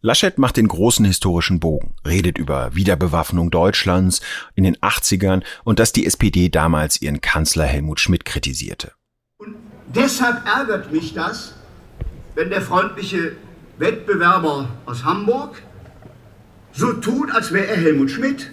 Laschet 0.00 0.36
macht 0.36 0.58
den 0.58 0.68
großen 0.68 1.04
historischen 1.04 1.60
Bogen, 1.60 1.94
redet 2.06 2.36
über 2.36 2.74
Wiederbewaffnung 2.74 3.50
Deutschlands 3.50 4.20
in 4.54 4.64
den 4.64 4.76
80ern 4.76 5.42
und 5.64 5.78
dass 5.78 5.92
die 5.92 6.04
SPD 6.04 6.50
damals 6.50 7.00
ihren 7.00 7.22
Kanzler 7.22 7.64
Helmut 7.64 8.00
Schmidt 8.00 8.26
kritisierte. 8.26 8.92
Und 9.38 9.56
deshalb 9.94 10.46
ärgert 10.46 10.92
mich 10.92 11.14
das, 11.14 11.54
wenn 12.34 12.50
der 12.50 12.60
freundliche 12.60 13.36
Wettbewerber 13.78 14.68
aus 14.84 15.04
Hamburg 15.04 15.62
so 16.72 16.92
tut, 16.92 17.30
als 17.30 17.52
wäre 17.52 17.68
er 17.68 17.76
Helmut 17.76 18.10
Schmidt. 18.10 18.50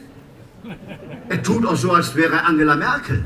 Er 1.28 1.44
tut 1.44 1.66
auch 1.66 1.76
so, 1.76 1.92
als 1.92 2.16
wäre 2.16 2.36
er 2.36 2.48
Angela 2.48 2.76
Merkel. 2.76 3.26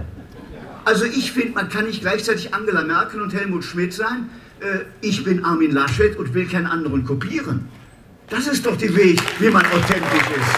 Also 0.85 1.05
ich 1.05 1.31
finde, 1.31 1.53
man 1.53 1.69
kann 1.69 1.85
nicht 1.85 2.01
gleichzeitig 2.01 2.53
Angela 2.53 2.83
Merkel 2.83 3.21
und 3.21 3.33
Helmut 3.33 3.63
Schmidt 3.63 3.93
sein. 3.93 4.29
Äh, 4.65 4.85
ich 5.01 5.23
bin 5.23 5.45
Armin 5.45 5.71
Laschet 5.71 6.17
und 6.17 6.33
will 6.33 6.47
keinen 6.47 6.65
anderen 6.65 7.05
kopieren. 7.05 7.67
Das 8.29 8.47
ist 8.47 8.65
doch 8.65 8.75
der 8.75 8.95
Weg, 8.95 9.21
wie 9.39 9.49
man 9.49 9.63
authentisch 9.65 10.29
ist. 10.35 10.55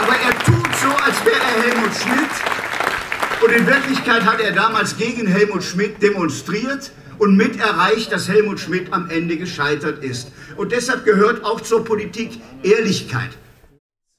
Aber 0.00 0.14
er 0.16 0.38
tut 0.44 0.74
so, 0.76 0.88
als 0.88 1.24
wäre 1.26 1.36
er 1.36 1.62
Helmut 1.62 1.94
Schmidt. 1.94 3.42
Und 3.42 3.52
in 3.52 3.66
Wirklichkeit 3.66 4.24
hat 4.24 4.40
er 4.40 4.52
damals 4.52 4.96
gegen 4.96 5.26
Helmut 5.26 5.62
Schmidt 5.62 6.02
demonstriert 6.02 6.90
und 7.18 7.36
mit 7.36 7.60
erreicht, 7.60 8.10
dass 8.10 8.28
Helmut 8.28 8.58
Schmidt 8.58 8.92
am 8.92 9.10
Ende 9.10 9.36
gescheitert 9.36 10.02
ist. 10.02 10.32
Und 10.56 10.72
deshalb 10.72 11.04
gehört 11.04 11.44
auch 11.44 11.60
zur 11.60 11.84
Politik 11.84 12.40
Ehrlichkeit. 12.62 13.30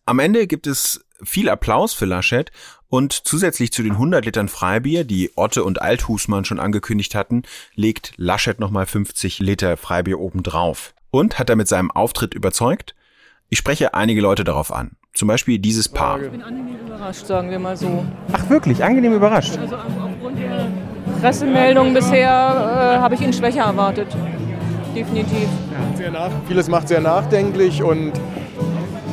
Am 0.05 0.19
Ende 0.19 0.45
gibt 0.45 0.67
es 0.67 1.03
viel 1.23 1.49
Applaus 1.49 1.93
für 1.93 2.05
Laschet 2.05 2.51
und 2.89 3.13
zusätzlich 3.13 3.71
zu 3.71 3.83
den 3.83 3.93
100 3.93 4.25
Litern 4.25 4.49
Freibier, 4.49 5.03
die 5.03 5.31
Otte 5.35 5.63
und 5.63 5.81
Althusmann 5.81 6.45
schon 6.45 6.59
angekündigt 6.59 7.15
hatten, 7.15 7.43
legt 7.75 8.13
Laschet 8.17 8.59
nochmal 8.59 8.85
50 8.85 9.39
Liter 9.39 9.77
Freibier 9.77 10.19
obendrauf. 10.19 10.93
Und 11.11 11.39
hat 11.39 11.49
er 11.49 11.55
mit 11.55 11.67
seinem 11.67 11.91
Auftritt 11.91 12.33
überzeugt? 12.33 12.95
Ich 13.49 13.57
spreche 13.57 13.93
einige 13.93 14.21
Leute 14.21 14.43
darauf 14.43 14.71
an. 14.71 14.91
Zum 15.13 15.27
Beispiel 15.27 15.57
dieses 15.59 15.89
Paar. 15.89 16.21
Ich 16.21 16.29
bin 16.29 16.43
angenehm 16.43 16.77
überrascht, 16.85 17.25
sagen 17.25 17.49
wir 17.49 17.59
mal 17.59 17.75
so. 17.75 18.05
Ach 18.31 18.49
wirklich, 18.49 18.83
angenehm 18.83 19.13
überrascht? 19.13 19.57
Also 19.57 19.75
aufgrund 19.75 20.39
der 20.39 20.67
Pressemeldungen 21.19 21.93
bisher 21.93 22.29
äh, 22.29 22.99
habe 22.99 23.15
ich 23.15 23.21
ihn 23.21 23.33
schwächer 23.33 23.63
erwartet. 23.63 24.07
Definitiv. 24.95 25.47
Ja, 25.71 25.97
sehr 25.97 26.11
nach, 26.11 26.31
vieles 26.47 26.67
macht 26.67 26.87
sehr 26.87 27.01
nachdenklich 27.01 27.83
und 27.83 28.13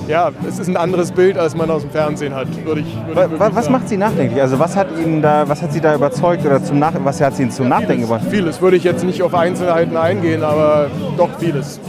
ja, 0.08 0.30
es 0.46 0.58
ist 0.58 0.68
ein 0.68 0.76
anderes 0.76 1.12
Bild, 1.12 1.36
als 1.36 1.54
man 1.54 1.70
aus 1.70 1.82
dem 1.82 1.90
Fernsehen 1.90 2.34
hat, 2.34 2.48
würde 2.64 2.82
ich, 2.82 2.96
würde 3.06 3.38
was, 3.38 3.54
was 3.54 3.70
macht 3.70 3.88
Sie 3.88 3.96
nachdenklich? 3.96 4.40
Also 4.40 4.58
was 4.58 4.76
hat 4.76 4.88
Ihnen 4.98 5.22
da, 5.22 5.48
was 5.48 5.62
hat 5.62 5.72
Sie 5.72 5.80
da 5.80 5.94
überzeugt 5.94 6.44
oder 6.44 6.62
zum 6.62 6.78
Nach 6.78 6.92
was 6.98 7.20
hat 7.20 7.36
Sie 7.36 7.48
zum 7.48 7.68
ja, 7.68 7.80
Nachdenken 7.80 8.02
gebracht? 8.02 8.22
Vieles 8.30 8.60
würde 8.60 8.76
ich 8.76 8.84
jetzt 8.84 9.04
nicht 9.04 9.22
auf 9.22 9.34
Einzelheiten 9.34 9.96
eingehen, 9.96 10.42
aber 10.42 10.90
doch 11.16 11.30
vieles. 11.38 11.80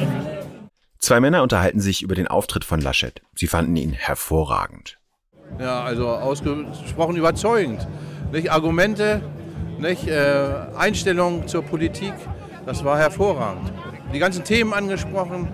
Zwei 0.99 1.19
Männer 1.19 1.43
unterhalten 1.43 1.79
sich 1.79 2.01
über 2.01 2.15
den 2.15 2.27
Auftritt 2.27 2.65
von 2.65 2.81
Laschet. 2.81 3.21
Sie 3.35 3.47
fanden 3.47 3.75
ihn 3.75 3.93
hervorragend. 3.93 4.97
Ja, 5.59 5.83
also 5.83 6.09
ausgesprochen 6.09 7.15
überzeugend. 7.15 7.87
Nicht 8.31 8.51
Argumente, 8.51 9.21
nicht 9.79 10.07
äh, 10.07 10.49
Einstellung 10.75 11.47
zur 11.47 11.61
Politik, 11.61 12.13
das 12.65 12.83
war 12.83 12.97
hervorragend. 12.97 13.71
Die 14.13 14.19
ganzen 14.19 14.43
Themen 14.43 14.73
angesprochen, 14.73 15.47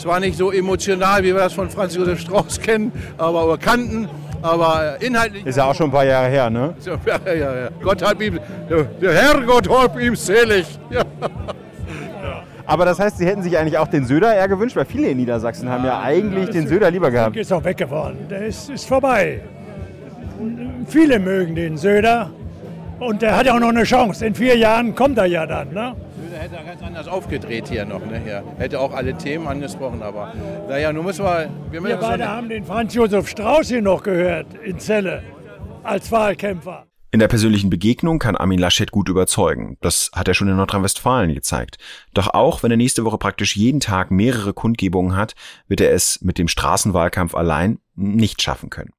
zwar 0.00 0.20
nicht 0.20 0.36
so 0.36 0.50
emotional, 0.50 1.22
wie 1.22 1.34
wir 1.34 1.40
das 1.40 1.52
von 1.52 1.70
Franz 1.70 1.94
Josef 1.94 2.20
Strauß 2.20 2.60
kennen, 2.62 2.92
aber 3.18 3.44
oder 3.44 3.58
kannten, 3.58 4.08
aber 4.42 4.96
inhaltlich. 5.00 5.44
Ist 5.46 5.56
ja 5.56 5.64
auch 5.64 5.74
schon 5.74 5.88
ein 5.88 5.92
paar 5.92 6.04
Jahre 6.04 6.28
her, 6.28 6.50
ne? 6.50 6.74
Ja, 6.84 7.32
ja, 7.32 7.34
ja. 7.34 7.68
Gott 7.82 8.02
hat 8.02 8.20
ihm, 8.20 8.40
der 9.00 9.12
Herrgott 9.12 9.68
hat 9.68 9.98
ihm 10.00 10.16
selig. 10.16 10.66
Ja. 10.90 11.02
Aber 12.66 12.84
das 12.84 13.00
heißt, 13.00 13.18
Sie 13.18 13.26
hätten 13.26 13.42
sich 13.42 13.58
eigentlich 13.58 13.78
auch 13.78 13.88
den 13.88 14.04
Söder 14.04 14.32
eher 14.32 14.46
gewünscht, 14.46 14.76
weil 14.76 14.84
viele 14.84 15.08
in 15.08 15.16
Niedersachsen 15.16 15.68
haben 15.68 15.84
ja 15.84 16.02
eigentlich 16.02 16.50
den 16.50 16.68
Söder 16.68 16.88
lieber 16.88 17.10
gehabt. 17.10 17.34
Der 17.34 17.42
ist 17.42 17.52
auch 17.52 17.64
weggeworden. 17.64 18.28
Der 18.28 18.46
ist, 18.46 18.70
ist 18.70 18.86
vorbei. 18.86 19.40
Viele 20.86 21.18
mögen 21.18 21.56
den 21.56 21.76
Söder. 21.76 22.30
Und 23.00 23.22
der 23.22 23.36
hat 23.36 23.46
ja 23.46 23.54
auch 23.54 23.58
noch 23.58 23.70
eine 23.70 23.82
Chance. 23.82 24.24
In 24.24 24.36
vier 24.36 24.56
Jahren 24.56 24.94
kommt 24.94 25.18
er 25.18 25.26
ja 25.26 25.46
dann. 25.46 25.72
Ne? 25.72 25.96
Hätte 26.40 26.56
ganz 26.64 26.82
anders 26.82 27.06
aufgedreht 27.06 27.68
hier 27.68 27.84
noch. 27.84 28.00
Ne? 28.00 28.18
Hier. 28.24 28.42
Hätte 28.56 28.80
auch 28.80 28.94
alle 28.94 29.14
Themen 29.14 29.46
angesprochen. 29.46 30.00
Aber 30.02 30.32
naja, 30.70 30.90
nun 30.90 31.04
müssen 31.04 31.22
wir. 31.22 31.50
Wir, 31.70 31.84
wir 31.84 31.96
beide 31.98 32.26
haben 32.26 32.48
den 32.48 32.64
Franz 32.64 32.94
Josef 32.94 33.28
Strauß 33.28 33.68
hier 33.68 33.82
noch 33.82 34.02
gehört 34.02 34.46
in 34.64 34.78
Celle 34.78 35.22
als 35.82 36.10
Wahlkämpfer. 36.10 36.86
In 37.10 37.20
der 37.20 37.28
persönlichen 37.28 37.68
Begegnung 37.68 38.18
kann 38.18 38.36
Armin 38.36 38.58
Laschet 38.58 38.90
gut 38.90 39.10
überzeugen. 39.10 39.76
Das 39.82 40.10
hat 40.14 40.28
er 40.28 40.34
schon 40.34 40.48
in 40.48 40.56
Nordrhein-Westfalen 40.56 41.34
gezeigt. 41.34 41.76
Doch 42.14 42.28
auch 42.28 42.62
wenn 42.62 42.70
er 42.70 42.78
nächste 42.78 43.04
Woche 43.04 43.18
praktisch 43.18 43.54
jeden 43.54 43.80
Tag 43.80 44.10
mehrere 44.10 44.54
Kundgebungen 44.54 45.16
hat, 45.16 45.34
wird 45.68 45.82
er 45.82 45.92
es 45.92 46.22
mit 46.22 46.38
dem 46.38 46.48
Straßenwahlkampf 46.48 47.34
allein 47.34 47.80
nicht 47.96 48.40
schaffen 48.40 48.70
können. 48.70 48.92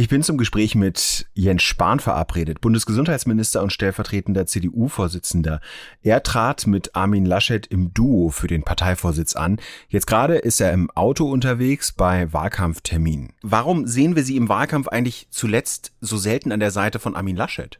Ich 0.00 0.08
bin 0.08 0.22
zum 0.22 0.38
Gespräch 0.38 0.74
mit 0.74 1.26
Jens 1.34 1.62
Spahn 1.62 2.00
verabredet, 2.00 2.62
Bundesgesundheitsminister 2.62 3.62
und 3.62 3.70
stellvertretender 3.70 4.46
CDU-Vorsitzender. 4.46 5.60
Er 6.02 6.22
trat 6.22 6.66
mit 6.66 6.96
Armin 6.96 7.26
Laschet 7.26 7.66
im 7.66 7.92
Duo 7.92 8.30
für 8.30 8.46
den 8.46 8.62
Parteivorsitz 8.62 9.36
an. 9.36 9.60
Jetzt 9.90 10.06
gerade 10.06 10.36
ist 10.36 10.58
er 10.58 10.72
im 10.72 10.90
Auto 10.92 11.30
unterwegs 11.30 11.92
bei 11.92 12.32
Wahlkampfterminen. 12.32 13.34
Warum 13.42 13.86
sehen 13.86 14.16
wir 14.16 14.22
Sie 14.22 14.38
im 14.38 14.48
Wahlkampf 14.48 14.88
eigentlich 14.88 15.26
zuletzt 15.28 15.94
so 16.00 16.16
selten 16.16 16.50
an 16.50 16.60
der 16.60 16.70
Seite 16.70 16.98
von 16.98 17.14
Armin 17.14 17.36
Laschet? 17.36 17.78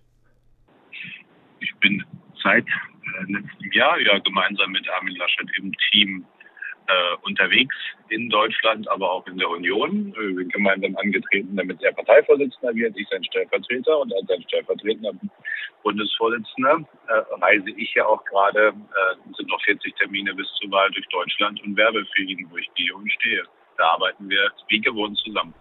Ich 1.61 1.75
bin 1.81 2.05
seit 2.43 2.67
äh, 2.67 3.33
letztem 3.33 3.73
Jahr 3.73 3.99
ja 3.99 4.19
gemeinsam 4.19 4.73
mit 4.73 4.87
Armin 4.91 5.17
Laschet 5.17 5.49
im 5.57 5.73
Team 5.91 6.27
äh, 6.91 7.17
unterwegs 7.23 7.75
in 8.09 8.29
Deutschland, 8.29 8.89
aber 8.91 9.13
auch 9.13 9.27
in 9.27 9.39
der 9.39 9.49
Union. 9.49 10.13
Wir 10.19 10.35
sind 10.35 10.53
gemeinsam 10.53 10.97
angetreten, 10.97 11.57
damit 11.57 11.81
er 11.83 11.93
Parteivorsitzender 11.93 12.75
wird, 12.75 12.97
ich 12.97 13.07
sein 13.09 13.23
Stellvertreter 13.25 13.99
und 13.99 14.13
als 14.15 14.27
sein 14.27 14.43
stellvertretender 14.43 15.13
Bundesvorsitzender 15.83 16.85
äh, 17.09 17.13
reise 17.41 17.71
ich 17.77 17.95
ja 17.95 18.07
auch 18.07 18.25
gerade, 18.25 18.69
äh, 18.69 19.35
sind 19.37 19.49
noch 19.49 19.63
40 19.63 19.95
Termine 19.97 20.35
bis 20.35 20.47
zur 20.61 20.71
Wahl 20.71 20.91
durch 20.91 21.07
Deutschland 21.09 21.63
und 21.63 21.77
werbe 21.77 22.05
für 22.15 22.23
ihn, 22.23 22.47
wo 22.51 22.57
ich 22.57 22.69
gehe 22.75 22.95
und 22.95 23.11
stehe. 23.13 23.45
Da 23.77 23.85
arbeiten 23.95 24.29
wir 24.29 24.51
wie 24.69 24.81
gewohnt 24.81 25.17
zusammen. 25.19 25.55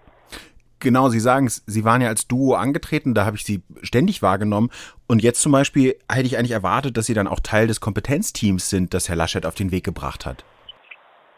Genau, 0.79 1.09
Sie 1.09 1.19
sagen 1.19 1.45
es, 1.45 1.63
Sie 1.67 1.83
waren 1.83 2.01
ja 2.01 2.07
als 2.07 2.27
Duo 2.27 2.55
angetreten, 2.55 3.13
da 3.13 3.25
habe 3.25 3.35
ich 3.35 3.43
Sie 3.43 3.61
ständig 3.83 4.21
wahrgenommen. 4.21 4.69
Und 5.07 5.21
jetzt 5.21 5.41
zum 5.41 5.51
Beispiel 5.51 5.97
hätte 6.09 6.25
ich 6.25 6.37
eigentlich 6.37 6.51
erwartet, 6.51 6.95
dass 6.97 7.05
Sie 7.05 7.13
dann 7.13 7.27
auch 7.27 7.41
Teil 7.41 7.67
des 7.67 7.81
Kompetenzteams 7.81 8.69
sind, 8.69 8.93
das 8.93 9.09
Herr 9.09 9.17
Laschet 9.17 9.45
auf 9.45 9.55
den 9.55 9.71
Weg 9.71 9.83
gebracht 9.83 10.25
hat 10.25 10.43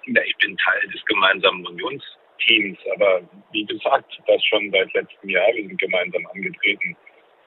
ja, 0.05 0.21
ich 0.23 0.35
bin 0.37 0.57
Teil 0.57 0.87
des 0.89 1.03
gemeinsamen 1.05 1.65
Unionsteams, 1.65 2.79
aber 2.95 3.21
wie 3.51 3.65
gesagt, 3.65 4.19
das 4.27 4.43
schon 4.45 4.71
seit 4.71 4.93
letztem 4.93 5.29
Jahr. 5.29 5.47
Wir 5.53 5.67
sind 5.67 5.79
gemeinsam 5.79 6.25
angetreten 6.27 6.95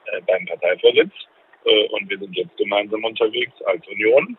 äh, 0.05 0.21
beim 0.21 0.45
Parteivorsitz 0.45 1.13
äh, 1.65 1.87
und 1.89 2.09
wir 2.09 2.17
sind 2.19 2.35
jetzt 2.35 2.55
gemeinsam 2.57 3.03
unterwegs 3.03 3.61
als 3.63 3.85
Union 3.87 4.37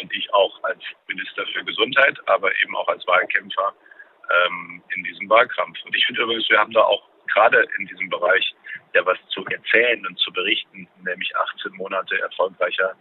und 0.00 0.14
ich 0.14 0.32
auch 0.34 0.62
als 0.64 0.82
Minister 1.08 1.46
für 1.52 1.64
Gesundheit, 1.64 2.16
aber 2.26 2.50
eben 2.62 2.76
auch 2.76 2.88
als 2.88 3.06
Wahlkämpfer 3.06 3.72
ähm, 4.46 4.82
in 4.94 5.04
diesem 5.04 5.28
Wahlkampf. 5.28 5.78
Und 5.84 5.96
ich 5.96 6.04
finde 6.06 6.22
übrigens, 6.22 6.48
wir 6.48 6.58
haben 6.58 6.72
da 6.72 6.82
auch 6.82 7.02
gerade 7.32 7.66
in 7.78 7.86
diesem 7.86 8.08
Bereich 8.08 8.54
ja 8.94 9.04
was 9.06 9.18
zu 9.28 9.44
erzählen 9.46 10.06
und 10.06 10.18
zu 10.18 10.32
berichten, 10.32 10.88
nämlich 11.04 11.34
18 11.36 11.72
Monate 11.72 12.18
erfolgreicher 12.20 12.94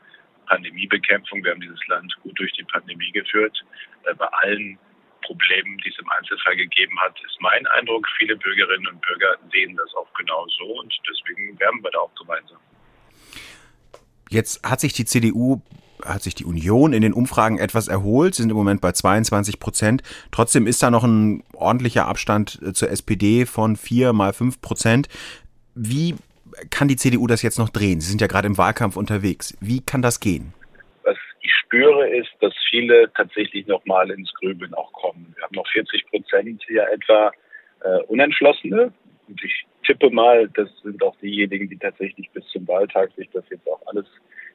Pandemiebekämpfung. 0.45 1.43
Wir 1.43 1.51
haben 1.51 1.61
dieses 1.61 1.85
Land 1.87 2.13
gut 2.21 2.37
durch 2.37 2.51
die 2.53 2.63
Pandemie 2.63 3.11
geführt. 3.11 3.63
Äh, 4.05 4.15
bei 4.15 4.27
allen 4.27 4.77
Problemen, 5.23 5.77
die 5.79 5.89
es 5.89 5.97
im 5.99 6.09
Einzelfall 6.09 6.55
gegeben 6.55 6.99
hat, 6.99 7.15
ist 7.25 7.37
mein 7.39 7.65
Eindruck, 7.67 8.07
viele 8.17 8.35
Bürgerinnen 8.35 8.87
und 8.87 9.01
Bürger 9.01 9.37
sehen 9.51 9.75
das 9.75 9.93
auch 9.95 10.11
genau 10.13 10.45
so 10.57 10.79
und 10.79 10.93
deswegen 11.09 11.57
werben 11.59 11.83
wir 11.83 11.91
da 11.91 11.99
auch 11.99 12.15
gemeinsam. 12.15 12.59
Jetzt 14.29 14.67
hat 14.67 14.81
sich 14.81 14.93
die 14.93 15.05
CDU 15.05 15.61
hat 16.05 16.23
sich 16.23 16.35
die 16.35 16.45
Union 16.45 16.91
in 16.91 17.01
den 17.01 17.13
Umfragen 17.13 17.57
etwas 17.57 17.87
erholt, 17.87 18.35
sind 18.35 18.49
im 18.49 18.57
Moment 18.57 18.81
bei 18.81 18.91
22 18.91 19.59
Prozent. 19.59 20.03
Trotzdem 20.31 20.67
ist 20.67 20.83
da 20.83 20.91
noch 20.91 21.03
ein 21.03 21.43
ordentlicher 21.53 22.07
Abstand 22.07 22.59
äh, 22.61 22.73
zur 22.73 22.89
SPD 22.89 23.45
von 23.45 23.77
vier 23.77 24.11
mal 24.11 24.33
fünf 24.33 24.59
Prozent. 24.59 25.07
Wie 25.75 26.15
kann 26.69 26.87
die 26.87 26.95
CDU 26.95 27.27
das 27.27 27.41
jetzt 27.41 27.59
noch 27.59 27.69
drehen? 27.69 28.01
Sie 28.01 28.09
sind 28.09 28.21
ja 28.21 28.27
gerade 28.27 28.47
im 28.47 28.57
Wahlkampf 28.57 28.97
unterwegs. 28.97 29.57
Wie 29.59 29.81
kann 29.81 30.01
das 30.01 30.19
gehen? 30.19 30.53
Was 31.03 31.17
ich 31.41 31.51
spüre, 31.53 32.07
ist, 32.09 32.31
dass 32.39 32.53
viele 32.69 33.11
tatsächlich 33.13 33.67
noch 33.67 33.85
mal 33.85 34.09
ins 34.11 34.33
Grübeln 34.35 34.73
auch 34.73 34.91
kommen. 34.93 35.33
Wir 35.35 35.43
haben 35.43 35.55
noch 35.55 35.67
40 35.71 36.05
Prozent 36.09 36.63
hier 36.67 36.87
etwa 36.91 37.31
äh, 37.83 38.01
Unentschlossene. 38.07 38.93
Und 39.27 39.43
ich 39.43 39.65
tippe 39.83 40.09
mal, 40.09 40.49
das 40.49 40.69
sind 40.83 41.01
auch 41.03 41.15
diejenigen, 41.17 41.69
die 41.69 41.77
tatsächlich 41.77 42.29
bis 42.31 42.45
zum 42.47 42.67
Wahltag 42.67 43.11
sich 43.15 43.29
das 43.33 43.43
jetzt 43.49 43.67
auch 43.67 43.81
alles 43.87 44.05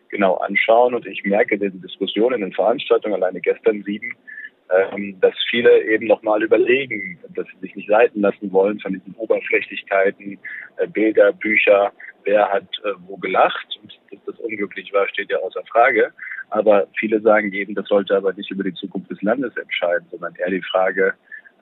genau 0.08 0.36
anschauen. 0.36 0.94
Und 0.94 1.06
ich 1.06 1.24
merke 1.24 1.58
diese 1.58 1.78
Diskussion 1.78 2.32
in 2.32 2.40
den 2.40 2.52
Veranstaltungen, 2.52 3.14
alleine 3.14 3.40
gestern 3.40 3.82
sieben, 3.82 4.14
ähm, 4.70 5.18
dass 5.20 5.34
viele 5.48 5.82
eben 5.84 6.06
nochmal 6.06 6.42
überlegen, 6.42 7.18
dass 7.34 7.46
sie 7.46 7.60
sich 7.60 7.76
nicht 7.76 7.88
leiten 7.88 8.20
lassen 8.20 8.52
wollen 8.52 8.78
von 8.80 8.92
diesen 8.92 9.14
Oberflächlichkeiten, 9.14 10.38
äh, 10.76 10.86
Bilder, 10.86 11.32
Bücher, 11.32 11.92
wer 12.24 12.48
hat 12.48 12.68
äh, 12.84 12.92
wo 13.06 13.16
gelacht 13.16 13.78
und 13.82 13.98
dass 14.10 14.24
das 14.26 14.38
unglücklich 14.40 14.92
war, 14.92 15.08
steht 15.08 15.30
ja 15.30 15.38
außer 15.38 15.62
Frage. 15.70 16.12
Aber 16.50 16.86
viele 16.98 17.20
sagen 17.20 17.52
eben, 17.52 17.74
das 17.74 17.86
sollte 17.86 18.16
aber 18.16 18.32
nicht 18.32 18.50
über 18.50 18.64
die 18.64 18.74
Zukunft 18.74 19.10
des 19.10 19.20
Landes 19.22 19.56
entscheiden, 19.56 20.06
sondern 20.10 20.34
eher 20.36 20.50
die 20.50 20.62
Frage, 20.62 21.14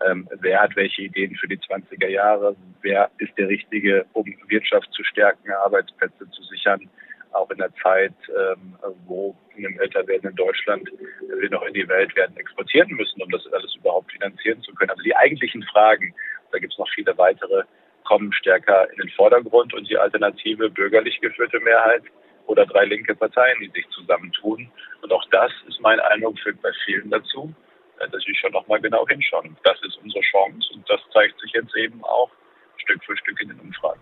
ähm, 0.07 0.29
wer 0.41 0.61
hat 0.61 0.77
welche 0.77 1.03
Ideen 1.03 1.35
für 1.37 1.49
die 1.49 1.59
20er 1.59 2.09
Jahre, 2.09 2.55
wer 2.83 3.11
ist 3.19 3.37
der 3.39 3.49
Richtige, 3.49 4.05
um 4.13 4.27
Wirtschaft 4.49 4.93
zu 4.93 5.03
stärken, 5.05 5.51
Arbeitsplätze 5.65 6.29
zu 6.31 6.43
sichern, 6.45 6.89
auch 7.37 7.51
in 7.51 7.59
der 7.59 7.75
Zeit, 7.83 8.15
ähm, 8.29 8.77
wo 9.07 9.37
in 9.57 9.67
einem 9.67 9.81
älter 9.81 10.07
werdenden 10.07 10.37
Deutschland 10.37 10.91
wir 11.21 11.51
noch 11.51 11.63
in 11.63 11.75
die 11.75 11.89
Welt 11.89 12.15
werden 12.17 12.37
exportieren 12.37 12.91
müssen, 12.93 13.23
um 13.23 13.31
das 13.31 13.47
alles 13.53 13.75
überhaupt 13.75 14.11
finanzieren 14.13 14.63
zu 14.63 14.75
können. 14.75 14.91
Also 14.91 15.03
die 15.03 15.17
eigentlichen 15.17 15.63
Fragen, 15.65 16.15
da 16.53 16.59
gibt 16.59 16.73
es 16.73 16.79
noch 16.79 16.89
viele 16.95 17.17
weitere, 17.19 17.65
kommen 18.05 18.33
stärker 18.33 18.91
in 18.91 18.99
den 18.99 19.09
Vordergrund 19.11 19.75
und 19.75 19.89
die 19.89 19.99
alternative 19.99 20.71
bürgerlich 20.71 21.21
geführte 21.21 21.61
Mehrheit 21.61 22.03
oder 22.47 22.65
drei 22.65 22.85
linke 22.85 23.15
Parteien, 23.15 23.59
die 23.61 23.71
sich 23.71 23.89
zusammentun. 23.91 24.71
Und 25.03 25.13
auch 25.13 25.25
das 25.31 25.53
ist 25.69 25.81
mein 25.81 26.01
Eindruck, 26.01 26.39
führt 26.39 26.63
bei 26.63 26.71
vielen 26.85 27.11
dazu, 27.11 27.53
äh, 27.99 28.09
dass 28.09 28.27
wir 28.27 28.35
schon 28.37 28.53
nochmal 28.53 28.81
genau 28.81 29.07
hinschauen. 29.09 29.57
Das 29.65 29.81
ist 29.83 29.99
unsere 30.03 30.23
Chance 30.23 30.73
und 30.75 30.89
das 30.89 31.01
zeigt 31.13 31.39
sich 31.41 31.53
jetzt 31.53 31.75
eben 31.77 32.03
auch 32.05 32.31
Stück 32.77 33.03
für 33.05 33.17
Stück 33.17 33.41
in 33.41 33.49
den 33.49 33.61
Umfragen. 33.61 34.01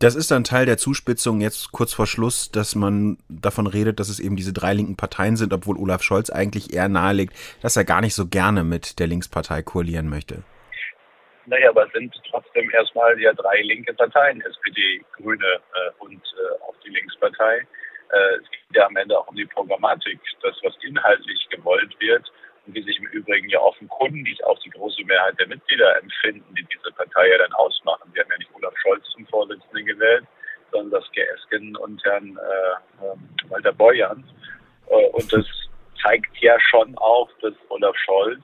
Das 0.00 0.16
ist 0.16 0.30
dann 0.30 0.44
Teil 0.44 0.64
der 0.64 0.78
Zuspitzung 0.78 1.42
jetzt 1.42 1.72
kurz 1.72 1.92
vor 1.92 2.06
Schluss, 2.06 2.50
dass 2.50 2.74
man 2.74 3.18
davon 3.28 3.66
redet, 3.66 4.00
dass 4.00 4.08
es 4.08 4.18
eben 4.18 4.34
diese 4.34 4.54
drei 4.54 4.72
linken 4.72 4.96
Parteien 4.96 5.36
sind, 5.36 5.52
obwohl 5.52 5.76
Olaf 5.76 6.02
Scholz 6.02 6.30
eigentlich 6.30 6.72
eher 6.72 6.88
nahelegt, 6.88 7.34
dass 7.60 7.76
er 7.76 7.84
gar 7.84 8.00
nicht 8.00 8.14
so 8.14 8.26
gerne 8.26 8.64
mit 8.64 8.98
der 8.98 9.08
Linkspartei 9.08 9.60
koalieren 9.62 10.08
möchte. 10.08 10.42
Naja, 11.44 11.68
aber 11.68 11.84
es 11.86 11.92
sind 11.92 12.14
trotzdem 12.30 12.70
erstmal 12.70 13.20
ja 13.20 13.34
drei 13.34 13.60
linke 13.60 13.92
Parteien, 13.92 14.40
SPD, 14.40 15.04
Grüne 15.16 15.44
äh, 15.44 15.90
und 15.98 16.16
äh, 16.16 16.62
auch 16.62 16.74
die 16.82 16.90
Linkspartei. 16.90 17.58
Äh, 17.58 18.36
es 18.40 18.50
geht 18.50 18.76
ja 18.76 18.86
am 18.86 18.96
Ende 18.96 19.18
auch 19.18 19.28
um 19.28 19.36
die 19.36 19.44
Programmatik, 19.44 20.18
das, 20.42 20.56
was 20.62 20.72
inhaltlich 20.82 21.46
gewollt 21.50 21.94
wird 22.00 22.24
wie 22.74 22.82
sich 22.82 22.98
im 22.98 23.06
Übrigen 23.06 23.48
ja 23.48 23.60
offenkundig 23.60 24.42
auch 24.44 24.58
die 24.60 24.70
große 24.70 25.04
Mehrheit 25.04 25.38
der 25.38 25.48
Mitglieder 25.48 25.98
empfinden, 26.00 26.54
die 26.54 26.64
diese 26.64 26.92
Partei 26.92 27.28
ja 27.28 27.38
dann 27.38 27.52
ausmachen. 27.54 28.10
Wir 28.12 28.22
haben 28.22 28.30
ja 28.30 28.38
nicht 28.38 28.54
Olaf 28.54 28.74
Scholz 28.78 29.04
zum 29.10 29.26
Vorsitzenden 29.26 29.86
gewählt, 29.86 30.24
sondern 30.72 31.00
das 31.00 31.10
Esken 31.14 31.76
und 31.76 32.02
Herrn 32.04 32.36
äh, 32.36 33.04
ähm, 33.04 33.28
Walter 33.48 33.72
Borjans. 33.72 34.24
Äh, 34.88 35.08
und 35.10 35.32
das 35.32 35.46
zeigt 36.02 36.36
ja 36.40 36.58
schon 36.60 36.96
auch, 36.98 37.28
dass 37.40 37.54
Olaf 37.68 37.96
Scholz 37.96 38.42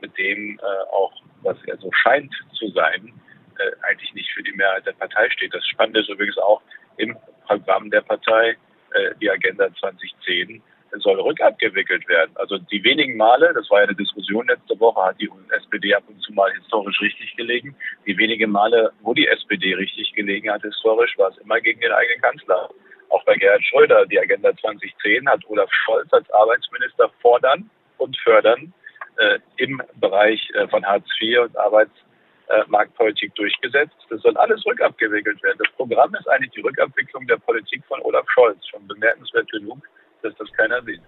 mit 0.00 0.16
dem 0.18 0.58
äh, 0.58 0.92
auch, 0.92 1.12
was 1.42 1.56
er 1.66 1.76
so 1.78 1.90
scheint 1.92 2.32
zu 2.52 2.68
sein, 2.70 3.12
äh, 3.58 3.70
eigentlich 3.88 4.12
nicht 4.14 4.30
für 4.32 4.42
die 4.42 4.52
Mehrheit 4.52 4.86
der 4.86 4.92
Partei 4.92 5.30
steht. 5.30 5.54
Das 5.54 5.66
Spannende 5.66 6.00
ist 6.00 6.08
übrigens 6.08 6.38
auch 6.38 6.60
im 6.96 7.16
Programm 7.46 7.90
der 7.90 8.02
Partei, 8.02 8.56
äh, 8.92 9.14
die 9.20 9.30
Agenda 9.30 9.68
2010, 9.74 10.62
soll 11.00 11.20
rückabgewickelt 11.20 12.06
werden. 12.08 12.32
Also 12.34 12.58
die 12.58 12.82
wenigen 12.84 13.16
Male, 13.16 13.52
das 13.54 13.68
war 13.70 13.80
ja 13.80 13.84
eine 13.86 13.96
Diskussion 13.96 14.46
letzte 14.46 14.78
Woche, 14.78 15.02
hat 15.02 15.20
die 15.20 15.30
SPD 15.50 15.94
ab 15.94 16.04
und 16.06 16.20
zu 16.22 16.32
mal 16.32 16.52
historisch 16.52 17.00
richtig 17.00 17.34
gelegen. 17.36 17.74
Die 18.06 18.16
wenigen 18.18 18.50
Male, 18.50 18.92
wo 19.00 19.14
die 19.14 19.26
SPD 19.26 19.74
richtig 19.74 20.12
gelegen 20.14 20.50
hat 20.50 20.62
historisch, 20.62 21.16
war 21.18 21.30
es 21.30 21.38
immer 21.38 21.60
gegen 21.60 21.80
den 21.80 21.92
eigenen 21.92 22.20
Kanzler. 22.20 22.68
Auch 23.08 23.24
bei 23.24 23.36
Gerhard 23.36 23.64
Schröder, 23.64 24.06
die 24.06 24.18
Agenda 24.18 24.54
2010 24.56 25.28
hat 25.28 25.40
Olaf 25.48 25.70
Scholz 25.72 26.12
als 26.12 26.30
Arbeitsminister 26.30 27.10
fordern 27.20 27.68
und 27.98 28.16
fördern 28.18 28.72
äh, 29.18 29.38
im 29.56 29.82
Bereich 29.96 30.50
äh, 30.54 30.66
von 30.68 30.84
Hartz 30.84 31.06
IV 31.20 31.40
und 31.40 31.56
Arbeits 31.56 31.92
Marktpolitik 32.66 33.34
durchgesetzt. 33.34 33.94
Das 34.10 34.20
soll 34.20 34.36
alles 34.36 34.66
rückabgewickelt 34.66 35.42
werden. 35.42 35.56
Das 35.58 35.72
Programm 35.74 36.14
ist 36.14 36.28
eigentlich 36.28 36.50
die 36.50 36.60
Rückabwicklung 36.60 37.26
der 37.26 37.38
Politik 37.38 37.82
von 37.86 37.98
Olaf 38.02 38.28
Scholz. 38.28 38.58
Schon 38.68 38.86
bemerkenswert 38.86 39.50
genug, 39.50 39.88
dass 40.22 40.34
das 40.38 40.50
keiner 40.52 40.82
sieht. 40.82 41.00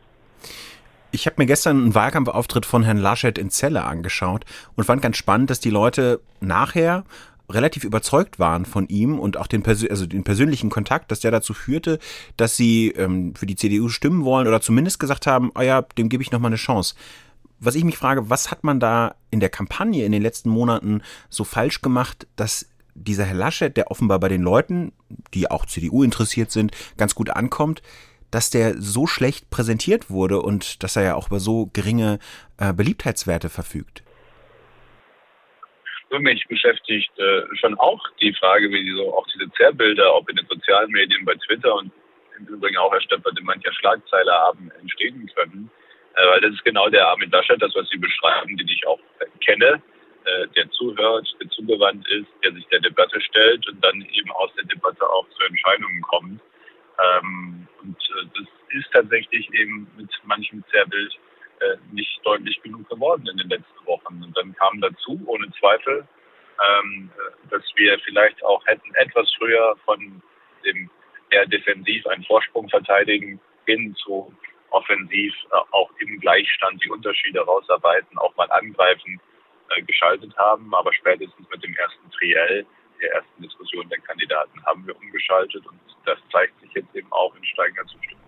Ich 1.11 1.27
habe 1.27 1.37
mir 1.39 1.47
gestern 1.47 1.81
einen 1.81 1.95
Wahlkampfauftritt 1.95 2.67
von 2.67 2.83
Herrn 2.83 2.99
Laschet 2.99 3.39
in 3.39 3.51
Celle 3.51 3.85
angeschaut 3.85 4.45
und 4.75 4.85
fand 4.85 5.01
ganz 5.01 5.17
spannend, 5.17 5.49
dass 5.49 5.61
die 5.61 5.71
Leute 5.71 6.21
nachher 6.41 7.05
relativ 7.49 7.85
überzeugt 7.85 8.39
waren 8.39 8.65
von 8.65 8.89
ihm 8.89 9.19
und 9.19 9.37
auch 9.37 9.47
den, 9.47 9.65
also 9.65 10.07
den 10.07 10.25
persönlichen 10.25 10.71
Kontakt, 10.71 11.11
dass 11.11 11.21
der 11.21 11.31
dazu 11.31 11.55
führte, 11.55 11.99
dass 12.37 12.57
sie 12.57 12.89
ähm, 12.97 13.35
für 13.35 13.47
die 13.47 13.57
CDU 13.57 13.89
stimmen 13.89 14.25
wollen 14.25 14.49
oder 14.49 14.61
zumindest 14.61 14.99
gesagt 14.99 15.27
haben, 15.27 15.53
oh 15.55 15.61
ja, 15.61 15.83
dem 15.83 16.09
gebe 16.09 16.23
ich 16.23 16.33
nochmal 16.33 16.49
eine 16.49 16.57
Chance. 16.57 16.95
Was 17.61 17.75
ich 17.75 17.85
mich 17.85 17.97
frage, 17.97 18.31
was 18.31 18.51
hat 18.51 18.65
man 18.65 18.81
da 18.81 19.15
in 19.31 19.41
der 19.41 19.51
Kampagne 19.51 20.05
in 20.05 20.13
den 20.13 20.23
letzten 20.23 20.51
Monaten 20.51 21.03
so 21.29 21.45
falsch 21.45 21.81
gemacht, 21.83 22.27
dass 22.37 22.69
dieser 22.95 23.25
Herr 23.25 23.37
Laschet, 23.37 23.77
der 23.77 23.91
offenbar 23.91 24.21
bei 24.21 24.29
den 24.29 24.43
Leuten, 24.43 24.93
die 25.33 25.51
auch 25.51 25.67
CDU 25.67 26.03
interessiert 26.03 26.51
sind, 26.51 26.73
ganz 26.97 27.15
gut 27.15 27.31
ankommt, 27.31 27.83
dass 28.35 28.51
der 28.51 28.75
so 28.75 29.07
schlecht 29.07 29.49
präsentiert 29.51 30.11
wurde 30.11 30.41
und 30.41 30.83
dass 30.83 30.97
er 30.97 31.05
ja 31.05 31.15
auch 31.15 31.29
über 31.29 31.39
so 31.39 31.71
geringe 31.73 32.19
äh, 32.59 32.73
Beliebtheitswerte 32.73 33.49
verfügt? 33.49 34.03
Mich 36.11 36.47
beschäftigt 36.47 37.11
äh, 37.19 37.43
schon 37.57 37.77
auch 37.79 38.01
die 38.21 38.33
Frage, 38.35 38.71
wie 38.71 38.89
so 38.97 39.17
auch 39.17 39.27
diese 39.35 39.51
Zerrbilder, 39.53 40.15
ob 40.15 40.29
in 40.31 40.37
den 40.37 40.47
sozialen 40.47 40.91
Medien, 40.93 41.25
bei 41.25 41.35
Twitter 41.35 41.75
und 41.75 41.91
im 42.39 42.47
Übrigen 42.47 42.77
auch 42.77 42.93
Herr 42.93 43.01
Steppert 43.01 43.37
in 43.37 43.45
mancher 43.45 43.73
Schlagzeile 43.73 44.31
haben 44.33 44.71
entstehen 44.81 45.29
können. 45.35 45.71
Äh, 46.15 46.27
weil 46.29 46.41
das 46.41 46.53
ist 46.53 46.65
genau 46.65 46.89
der 46.89 47.09
Armin 47.09 47.31
Laschet, 47.31 47.61
das, 47.61 47.75
was 47.75 47.89
Sie 47.89 47.99
beschreiben, 47.99 48.57
den 48.57 48.69
ich 48.69 48.87
auch 48.87 49.01
kenne, 49.41 49.83
äh, 50.25 50.47
der 50.55 50.71
zuhört, 50.71 51.27
der 51.41 51.49
zugewandt 51.51 52.07
ist, 52.09 52.29
der 52.45 52.53
sich 52.53 52.67
der 52.69 52.81
Debatte 52.81 53.21
stellt 53.21 53.69
und 53.69 53.85
dann 53.85 54.01
eben 54.13 54.31
aus 54.33 54.51
der 54.57 54.65
Debatte 54.65 55.05
auch 55.09 55.29
zu 55.31 55.47
Entscheidungen 55.47 56.01
kommt. 56.03 56.41
Ähm, 56.99 57.67
und 57.83 57.97
äh, 57.97 58.27
das 58.35 58.47
ist 58.71 58.93
tatsächlich 58.93 59.53
eben 59.55 59.89
mit 59.97 60.11
manchem 60.25 60.65
Zerrbild 60.71 61.13
nicht 61.93 62.21
deutlich 62.25 62.61
genug 62.63 62.87
geworden 62.91 63.27
in 63.27 63.39
den 63.39 63.49
letzten 63.49 63.87
Wochen. 63.87 64.23
Und 64.23 64.37
dann 64.37 64.55
kam 64.57 64.83
dazu, 64.83 65.23
ohne 65.27 65.51
Zweifel, 65.53 66.07
ähm, 66.61 67.11
dass 67.51 67.63
wir 67.77 67.99
vielleicht 68.01 68.43
auch 68.45 68.65
hätten 68.67 68.95
etwas 68.95 69.33
früher 69.39 69.77
von 69.85 70.23
dem 70.65 70.91
eher 71.31 71.47
defensiv 71.47 72.07
einen 72.07 72.25
Vorsprung 72.25 72.69
verteidigen 72.69 73.41
hin 73.67 73.95
zu 73.97 74.33
offensiv 74.71 75.35
äh, 75.53 75.57
auch 75.71 75.91
im 75.99 76.21
Gleichstand 76.21 76.83
die 76.85 76.91
Unterschiede 76.91 77.41
rausarbeiten, 77.41 78.19
auch 78.19 78.35
mal 78.37 78.51
angreifen, 78.51 79.21
äh, 79.71 79.83
geschaltet 79.83 80.37
haben. 80.37 80.75
Aber 80.75 80.93
spätestens 80.93 81.49
mit 81.51 81.63
dem 81.63 81.75
ersten 81.75 82.11
Triell, 82.11 82.67
der 83.05 83.13
ersten 83.13 83.43
Diskussion 83.43 83.89
der 83.89 83.99
Kandidaten, 84.01 84.65
haben 84.65 84.87
wir 84.87 84.97
umgeschaltet 84.97 85.65
und 85.67 85.79
das 86.05 86.19
zeigt 86.33 86.59
sich 86.61 86.73
jetzt 86.75 86.95
eben 86.95 87.11
auch 87.13 87.35
in 87.37 87.45
steigender 87.45 87.87
Zustimmung. 87.87 88.25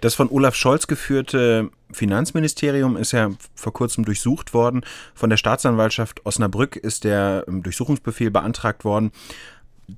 Das 0.00 0.14
von 0.14 0.30
Olaf 0.30 0.54
Scholz 0.54 0.86
geführte 0.86 1.70
Finanzministerium 1.92 2.96
ist 2.96 3.12
ja 3.12 3.30
vor 3.54 3.72
kurzem 3.72 4.04
durchsucht 4.04 4.54
worden. 4.54 4.82
Von 5.14 5.28
der 5.28 5.36
Staatsanwaltschaft 5.36 6.24
Osnabrück 6.24 6.76
ist 6.76 7.04
der 7.04 7.44
Durchsuchungsbefehl 7.46 8.30
beantragt 8.30 8.84
worden. 8.84 9.12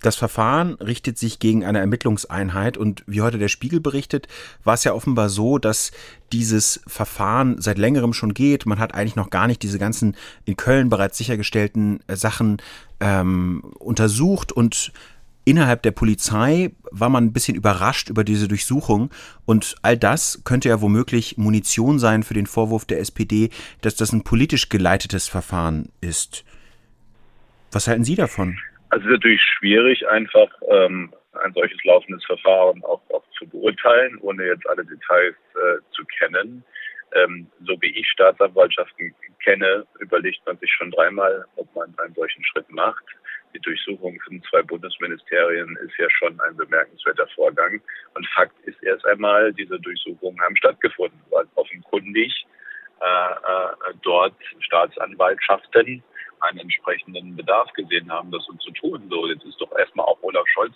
Das 0.01 0.17
Verfahren 0.17 0.75
richtet 0.75 1.19
sich 1.19 1.39
gegen 1.39 1.65
eine 1.65 1.81
Ermittlungseinheit 1.81 2.77
und 2.77 3.03
wie 3.07 3.21
heute 3.21 3.39
der 3.39 3.49
Spiegel 3.49 3.81
berichtet, 3.81 4.29
war 4.65 4.75
es 4.75 4.85
ja 4.85 4.93
offenbar 4.93 5.29
so, 5.29 5.59
dass 5.59 5.91
dieses 6.33 6.81
Verfahren 6.87 7.61
seit 7.61 7.79
längerem 7.79 8.13
schon 8.13 8.35
geht. 8.35 8.65
Man 8.67 8.79
hat 8.79 8.95
eigentlich 8.95 9.17
noch 9.17 9.31
gar 9.31 9.47
nicht 9.47 9.63
diese 9.63 9.79
ganzen 9.79 10.17
in 10.45 10.57
Köln 10.57 10.89
bereits 10.89 11.19
sichergestellten 11.19 12.01
äh, 12.07 12.17
Sachen 12.17 12.59
ähm, 13.01 13.63
untersucht 13.79 14.53
und 14.53 14.93
innerhalb 15.45 15.83
der 15.83 15.91
Polizei 15.91 16.71
war 16.91 17.09
man 17.09 17.25
ein 17.25 17.33
bisschen 17.33 17.57
überrascht 17.57 18.09
über 18.09 18.23
diese 18.23 18.49
Durchsuchung 18.49 19.11
und 19.45 19.75
all 19.83 19.97
das 19.97 20.43
könnte 20.45 20.69
ja 20.69 20.81
womöglich 20.81 21.37
Munition 21.37 21.99
sein 21.99 22.23
für 22.23 22.35
den 22.35 22.47
Vorwurf 22.47 22.85
der 22.85 23.01
SPD, 23.01 23.51
dass 23.81 23.97
das 23.97 24.13
ein 24.13 24.23
politisch 24.23 24.69
geleitetes 24.69 25.29
Verfahren 25.29 25.89
ist. 26.01 26.45
Was 27.73 27.89
halten 27.89 28.05
Sie 28.05 28.15
davon? 28.15 28.57
Also 28.93 29.07
es 29.07 29.13
ist 29.13 29.17
natürlich 29.21 29.41
schwierig, 29.59 30.07
einfach 30.07 30.51
ähm, 30.69 31.15
ein 31.43 31.55
solches 31.55 31.83
laufendes 31.83 32.23
Verfahren 32.27 32.85
auch, 32.85 33.01
auch 33.09 33.25
zu 33.39 33.49
beurteilen, 33.49 34.19
ohne 34.21 34.45
jetzt 34.45 34.69
alle 34.69 34.85
Details 34.85 35.35
äh, 35.55 35.81
zu 35.93 36.05
kennen. 36.19 36.63
Ähm, 37.15 37.51
so 37.65 37.75
wie 37.81 37.87
ich 37.99 38.07
Staatsanwaltschaften 38.11 39.15
kenne, 39.43 39.87
überlegt 39.99 40.45
man 40.45 40.59
sich 40.59 40.71
schon 40.71 40.91
dreimal, 40.91 41.47
ob 41.57 41.75
man 41.75 41.95
einen 42.01 42.13
solchen 42.15 42.45
Schritt 42.45 42.71
macht. 42.71 43.03
Die 43.55 43.61
Durchsuchung 43.61 44.21
von 44.27 44.43
zwei 44.51 44.61
Bundesministerien 44.61 45.75
ist 45.77 45.97
ja 45.97 46.11
schon 46.11 46.39
ein 46.41 46.55
bemerkenswerter 46.59 47.29
Vorgang. 47.29 47.81
Und 48.13 48.29
Fakt 48.35 48.55
ist 48.67 48.83
erst 48.83 49.07
einmal, 49.07 49.55
diese 49.55 49.81
Durchsuchungen 49.81 50.39
haben 50.43 50.57
stattgefunden, 50.57 51.19
weil 51.31 51.47
offenkundig 51.55 52.45
äh, 53.01 53.33
äh, 53.33 53.95
dort 54.03 54.35
Staatsanwaltschaften 54.61 56.03
einen 56.43 56.59
entsprechenden 56.59 57.37
Bedarf 57.37 57.73
gesehen 57.73 58.11
haben, 58.11 58.31
das 58.31 58.45
so 58.45 58.55
zu 58.55 58.71
tun. 58.73 59.07
So, 59.11 59.27
jetzt 59.27 59.45
ist 59.45 59.61
doch 59.61 59.73
erstmal 59.77 60.07
auch 60.07 60.19
Olaf 60.23 60.47
Scholz 60.49 60.75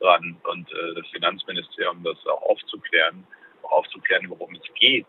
dran 0.00 0.36
und 0.44 0.70
äh, 0.72 0.94
das 0.94 1.06
Finanzministerium, 1.08 2.02
das 2.02 2.18
auch 2.26 2.42
aufzuklären, 2.42 3.26
aufzuklären, 3.62 4.28
worum 4.28 4.54
es 4.54 4.74
geht. 4.74 5.06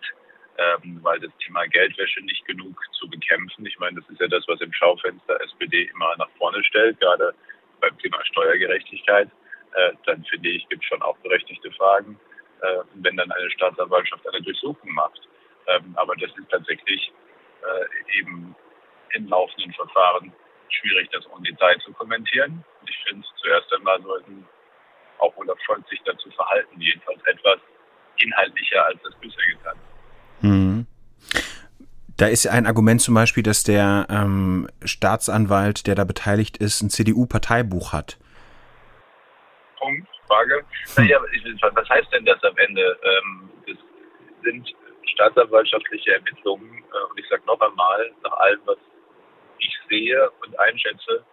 Ähm, 0.57 0.99
weil 1.01 1.19
das 1.19 1.31
Thema 1.45 1.65
Geldwäsche 1.65 2.21
nicht 2.21 2.45
genug 2.45 2.79
zu 2.97 3.09
bekämpfen. 3.09 3.65
Ich 3.65 3.77
meine, 3.77 3.99
das 3.99 4.09
ist 4.09 4.21
ja 4.21 4.27
das, 4.27 4.47
was 4.47 4.61
im 4.61 4.71
Schaufenster 4.71 5.41
SPD 5.41 5.89
immer 5.93 6.15
nach 6.17 6.29
vorne 6.37 6.63
stellt, 6.63 6.97
gerade 7.01 7.33
beim 7.81 7.97
Thema 7.99 8.23
Steuergerechtigkeit. 8.23 9.27
Äh, 9.73 9.91
dann 10.05 10.23
finde 10.23 10.47
ich, 10.47 10.65
gibt 10.69 10.81
es 10.81 10.87
schon 10.87 11.01
auch 11.01 11.17
berechtigte 11.17 11.69
Fragen, 11.71 12.17
äh, 12.61 12.77
wenn 12.93 13.17
dann 13.17 13.31
eine 13.31 13.51
Staatsanwaltschaft 13.51 14.25
eine 14.29 14.41
Durchsuchung 14.43 14.93
macht. 14.93 15.27
Ähm, 15.67 15.93
aber 15.97 16.15
das 16.15 16.31
ist 16.37 16.49
tatsächlich 16.49 17.11
äh, 17.61 18.19
eben 18.19 18.55
im 19.15 19.27
laufenden 19.27 19.73
Verfahren 19.73 20.31
schwierig, 20.69 21.09
das 21.11 21.25
im 21.25 21.43
Detail 21.43 21.77
zu 21.79 21.91
kommentieren. 21.93 22.63
Ich 22.87 22.97
finde, 23.07 23.25
zuerst 23.41 23.73
einmal 23.73 24.01
sollten 24.01 24.47
auch 25.19 25.35
Olaf 25.37 25.57
Scholz 25.65 25.87
sich 25.89 26.01
dazu 26.05 26.29
verhalten, 26.31 26.79
jedenfalls 26.79 27.19
etwas 27.25 27.59
inhaltlicher, 28.17 28.85
als 28.85 29.01
das 29.03 29.15
bisher 29.15 29.45
getan 29.47 29.77
hm. 30.41 30.87
Da 32.17 32.27
ist 32.27 32.47
ein 32.47 32.65
Argument 32.65 33.01
zum 33.01 33.13
Beispiel, 33.15 33.43
dass 33.43 33.63
der 33.63 34.07
ähm, 34.09 34.69
Staatsanwalt, 34.83 35.85
der 35.87 35.95
da 35.95 36.05
beteiligt 36.05 36.57
ist, 36.57 36.81
ein 36.81 36.89
CDU-Parteibuch 36.89 37.91
hat. 37.91 38.17
Punkt, 39.79 40.07
Frage. 40.27 40.63
Hm. 40.95 41.05
Naja, 41.05 41.19
was 41.73 41.89
heißt 41.89 42.07
denn 42.13 42.25
das 42.25 42.41
am 42.43 42.57
Ende? 42.57 42.97
Ähm, 43.03 43.49
das 43.67 43.77
sind 44.43 44.73
staatsanwaltschaftliche 45.13 46.13
Ermittlungen 46.13 46.83
äh, 46.83 47.11
und 47.11 47.19
ich 47.19 47.27
sage 47.29 47.43
noch 47.47 47.59
einmal, 47.59 48.11
nach 48.23 48.33
allem, 48.33 48.59
was 48.65 48.77
ich 49.59 49.77
sehe 49.89 50.29
und 50.41 50.59
einschätze, 50.59 51.25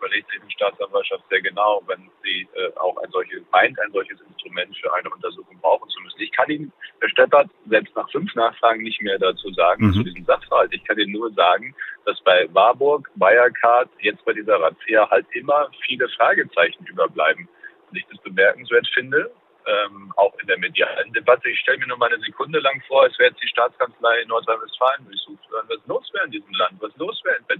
überlegt 0.00 0.30
sich 0.30 0.40
die 0.40 0.52
Staatsanwaltschaft 0.52 1.24
sehr 1.28 1.42
genau, 1.42 1.82
wenn 1.86 2.10
sie 2.24 2.48
äh, 2.54 2.72
auch 2.76 2.96
ein 3.02 3.10
solches, 3.10 3.42
meint, 3.52 3.78
ein 3.78 3.92
solches 3.92 4.18
Instrument 4.20 4.76
für 4.78 4.92
eine 4.94 5.10
Untersuchung 5.10 5.58
brauchen 5.60 5.88
zu 5.90 6.00
müssen. 6.00 6.20
Ich 6.20 6.32
kann 6.32 6.50
Ihnen, 6.50 6.72
Herr 7.00 7.10
Steppert, 7.10 7.50
selbst 7.68 7.94
nach 7.94 8.10
fünf 8.10 8.34
Nachfragen 8.34 8.82
nicht 8.82 9.00
mehr 9.02 9.18
dazu 9.18 9.52
sagen, 9.52 9.88
mhm. 9.88 9.92
zu 9.92 10.02
diesem 10.02 10.24
Sachverhalt. 10.24 10.72
Ich 10.72 10.84
kann 10.84 10.98
Ihnen 10.98 11.12
nur 11.12 11.30
sagen, 11.32 11.74
dass 12.06 12.20
bei 12.22 12.48
Warburg, 12.52 13.10
Wirecard, 13.14 13.90
jetzt 14.00 14.24
bei 14.24 14.32
dieser 14.32 14.58
Razzia 14.60 15.08
halt 15.10 15.26
immer 15.32 15.70
viele 15.86 16.08
Fragezeichen 16.08 16.84
überbleiben. 16.86 17.48
Und 17.90 17.96
ich 17.96 18.06
das 18.10 18.18
bemerkenswert 18.22 18.88
finde, 18.94 19.30
ähm, 19.66 20.12
auch 20.16 20.32
in 20.38 20.46
der 20.46 20.58
medialen 20.58 21.12
Debatte. 21.12 21.50
Ich 21.50 21.60
stelle 21.60 21.78
mir 21.78 21.88
nur 21.88 21.98
mal 21.98 22.10
eine 22.10 22.22
Sekunde 22.22 22.60
lang 22.60 22.82
vor, 22.88 23.06
es 23.06 23.18
wäre 23.18 23.30
jetzt 23.30 23.42
die 23.42 23.48
Staatskanzlei 23.48 24.22
in 24.22 24.28
Nordrhein-Westfalen 24.28 25.04
durchsucht. 25.04 25.44
Was 25.50 25.86
los 25.86 26.08
wäre 26.14 26.24
in 26.24 26.30
diesem 26.30 26.52
Land, 26.52 26.80
was 26.80 26.96
los 26.96 27.20
wäre 27.24 27.36
Twitter, 27.36 27.50
was 27.50 27.59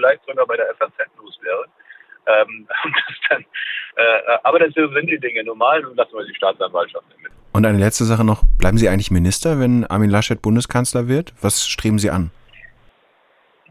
vielleicht 0.00 0.24
sogar 0.26 0.46
bei 0.46 0.56
der 0.56 0.74
FAZ 0.76 0.92
los 1.18 1.38
wäre. 1.42 1.64
Ähm, 2.26 2.66
dann, 3.28 3.42
äh, 3.96 4.38
aber 4.42 4.58
das 4.58 4.74
sind 4.74 5.10
die 5.10 5.18
Dinge. 5.18 5.44
Normal 5.44 5.82
lassen 5.94 6.14
wir 6.14 6.24
die 6.24 6.34
Staatsanwaltschaft 6.34 7.04
mit. 7.22 7.32
Und 7.52 7.66
eine 7.66 7.78
letzte 7.78 8.04
Sache 8.04 8.24
noch. 8.24 8.42
Bleiben 8.58 8.78
Sie 8.78 8.88
eigentlich 8.88 9.10
Minister, 9.10 9.58
wenn 9.58 9.84
Armin 9.84 10.10
Laschet 10.10 10.40
Bundeskanzler 10.40 11.08
wird? 11.08 11.34
Was 11.42 11.68
streben 11.68 11.98
Sie 11.98 12.10
an? 12.10 12.30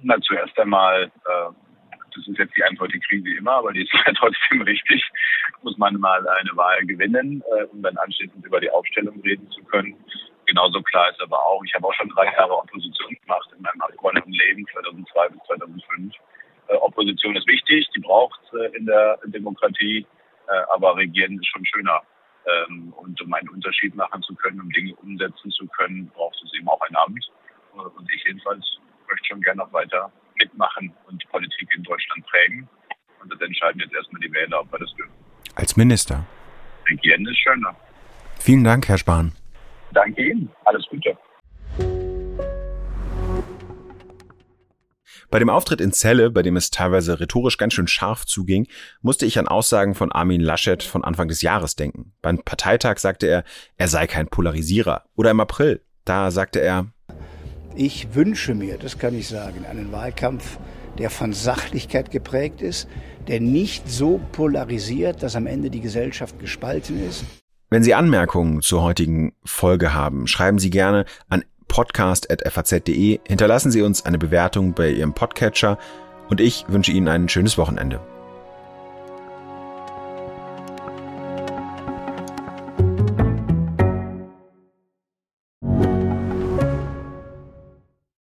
Na, 0.02 0.16
zuerst 0.22 0.58
einmal 0.60 1.06
äh, 1.06 1.52
das 2.16 2.28
ist 2.28 2.38
jetzt 2.38 2.56
die 2.56 2.64
Antwort, 2.64 2.94
die 2.94 3.00
kriegen 3.00 3.24
sie 3.24 3.36
immer, 3.36 3.54
aber 3.54 3.74
die 3.74 3.84
ist 3.84 3.94
ja 4.06 4.12
trotzdem 4.14 4.62
richtig, 4.62 5.04
muss 5.62 5.78
man 5.78 5.96
mal 6.00 6.28
eine 6.28 6.56
Wahl 6.56 6.86
gewinnen, 6.86 7.44
äh, 7.58 7.64
um 7.66 7.82
dann 7.82 7.98
anschließend 7.98 8.46
über 8.46 8.60
die 8.60 8.70
Aufstellung 8.72 9.22
reden 9.22 9.50
zu 9.52 9.64
können. 9.64 9.96
Genauso 10.50 10.82
klar 10.82 11.12
ist 11.12 11.22
aber 11.22 11.38
auch, 11.46 11.64
ich 11.64 11.72
habe 11.76 11.86
auch 11.86 11.94
schon 11.94 12.10
drei 12.10 12.26
Jahre 12.26 12.58
Opposition 12.58 13.16
gemacht 13.22 13.48
in 13.56 13.62
meinem 13.62 13.82
abgeordneten 13.82 14.32
Leben, 14.32 14.66
2002 14.74 15.30
bis 15.30 15.40
2005. 15.46 16.16
Äh, 16.70 16.74
Opposition 16.78 17.36
ist 17.36 17.48
wichtig, 17.48 17.88
die 17.96 18.00
braucht 18.00 18.40
äh, 18.54 18.76
in 18.76 18.88
der 18.88 19.20
Demokratie, 19.26 20.08
äh, 20.48 20.52
aber 20.74 20.98
regieren 20.98 21.38
ist 21.38 21.46
schon 21.50 21.64
schöner. 21.68 22.02
Ähm, 22.48 22.92
und 22.98 23.22
um 23.22 23.32
einen 23.32 23.50
Unterschied 23.50 23.94
machen 23.94 24.24
zu 24.24 24.34
können, 24.34 24.60
um 24.60 24.72
Dinge 24.72 24.96
umsetzen 24.96 25.52
zu 25.52 25.68
können, 25.68 26.08
braucht 26.16 26.42
es 26.44 26.52
eben 26.58 26.68
auch 26.68 26.82
ein 26.82 26.96
Amt. 26.96 27.32
Und 27.74 28.12
ich 28.12 28.24
jedenfalls 28.26 28.66
möchte 29.08 29.28
schon 29.28 29.42
gerne 29.42 29.60
noch 29.60 29.72
weiter 29.72 30.12
mitmachen 30.40 30.92
und 31.06 31.22
die 31.22 31.28
Politik 31.28 31.70
in 31.76 31.84
Deutschland 31.84 32.26
prägen. 32.26 32.68
Und 33.22 33.32
das 33.32 33.40
entscheiden 33.40 33.82
jetzt 33.82 33.94
erstmal 33.94 34.20
die 34.22 34.34
Wähler, 34.34 34.62
ob 34.62 34.72
wir 34.72 34.80
das 34.80 34.92
dürfen. 34.96 35.14
Als 35.54 35.78
Minister. 35.78 36.26
Regieren 36.88 37.28
ist 37.28 37.38
schöner. 37.38 37.76
Vielen 38.40 38.64
Dank, 38.64 38.88
Herr 38.88 38.98
Spahn. 38.98 39.34
Danke 39.94 40.22
Ihnen. 40.22 40.50
Alles 40.66 40.86
Gute. 40.90 41.18
Bei 45.32 45.38
dem 45.38 45.50
Auftritt 45.50 45.80
in 45.80 45.92
Celle, 45.92 46.32
bei 46.32 46.42
dem 46.42 46.58
es 46.58 46.72
teilweise 46.72 47.20
rhetorisch 47.20 47.58
ganz 47.58 47.76
schön 47.76 47.88
scharf 47.88 48.26
zuging, 48.26 48.68
musste 49.02 49.28
ich 49.28 49.38
an 49.38 49.48
Aussagen 49.48 49.94
von 49.94 50.12
Armin 50.12 50.42
Laschet 50.42 50.82
von 50.82 51.04
Anfang 51.04 51.28
des 51.28 51.44
Jahres 51.44 51.76
denken. 51.76 52.14
Beim 52.24 52.40
Parteitag 52.40 52.98
sagte 52.98 53.28
er, 53.28 53.44
er 53.78 53.88
sei 53.88 54.08
kein 54.08 54.28
Polarisierer. 54.28 55.04
Oder 55.16 55.30
im 55.30 55.40
April, 55.40 55.84
da 56.04 56.32
sagte 56.32 56.60
er, 56.62 56.88
ich 57.76 58.16
wünsche 58.16 58.56
mir, 58.56 58.80
das 58.80 58.98
kann 58.98 59.14
ich 59.14 59.28
sagen, 59.28 59.66
einen 59.66 59.92
Wahlkampf, 59.92 60.58
der 60.98 61.12
von 61.12 61.32
Sachlichkeit 61.32 62.10
geprägt 62.10 62.62
ist, 62.62 62.90
der 63.28 63.40
nicht 63.40 63.88
so 63.88 64.20
polarisiert, 64.32 65.22
dass 65.22 65.36
am 65.36 65.46
Ende 65.46 65.70
die 65.70 65.82
Gesellschaft 65.82 66.40
gespalten 66.40 67.08
ist. 67.08 67.24
Wenn 67.72 67.84
Sie 67.84 67.94
Anmerkungen 67.94 68.64
zur 68.64 68.82
heutigen 68.82 69.34
Folge 69.46 69.94
haben, 69.94 70.26
schreiben 70.26 70.58
Sie 70.58 70.72
gerne 70.72 71.06
an 71.28 71.46
podcast.faz.de, 71.68 73.20
hinterlassen 73.28 73.70
Sie 73.70 73.84
uns 73.84 74.04
eine 74.04 74.18
Bewertung 74.18 74.74
bei 74.74 74.90
Ihrem 74.90 75.14
Podcatcher 75.14 75.78
und 76.30 76.42
ich 76.42 76.66
wünsche 76.68 76.92
Ihnen 76.92 77.08
ein 77.08 77.30
schönes 77.30 77.60
Wochenende. 77.60 78.00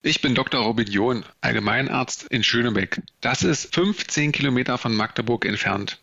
Ich 0.04 0.22
bin 0.22 0.36
Dr. 0.36 0.62
Robin 0.62 0.88
John, 0.88 1.26
Allgemeinarzt 1.42 2.28
in 2.30 2.44
Schönebeck. 2.44 3.02
Das 3.20 3.44
ist 3.44 3.76
15 3.76 4.32
Kilometer 4.32 4.78
von 4.78 4.96
Magdeburg 4.96 5.44
entfernt 5.44 6.03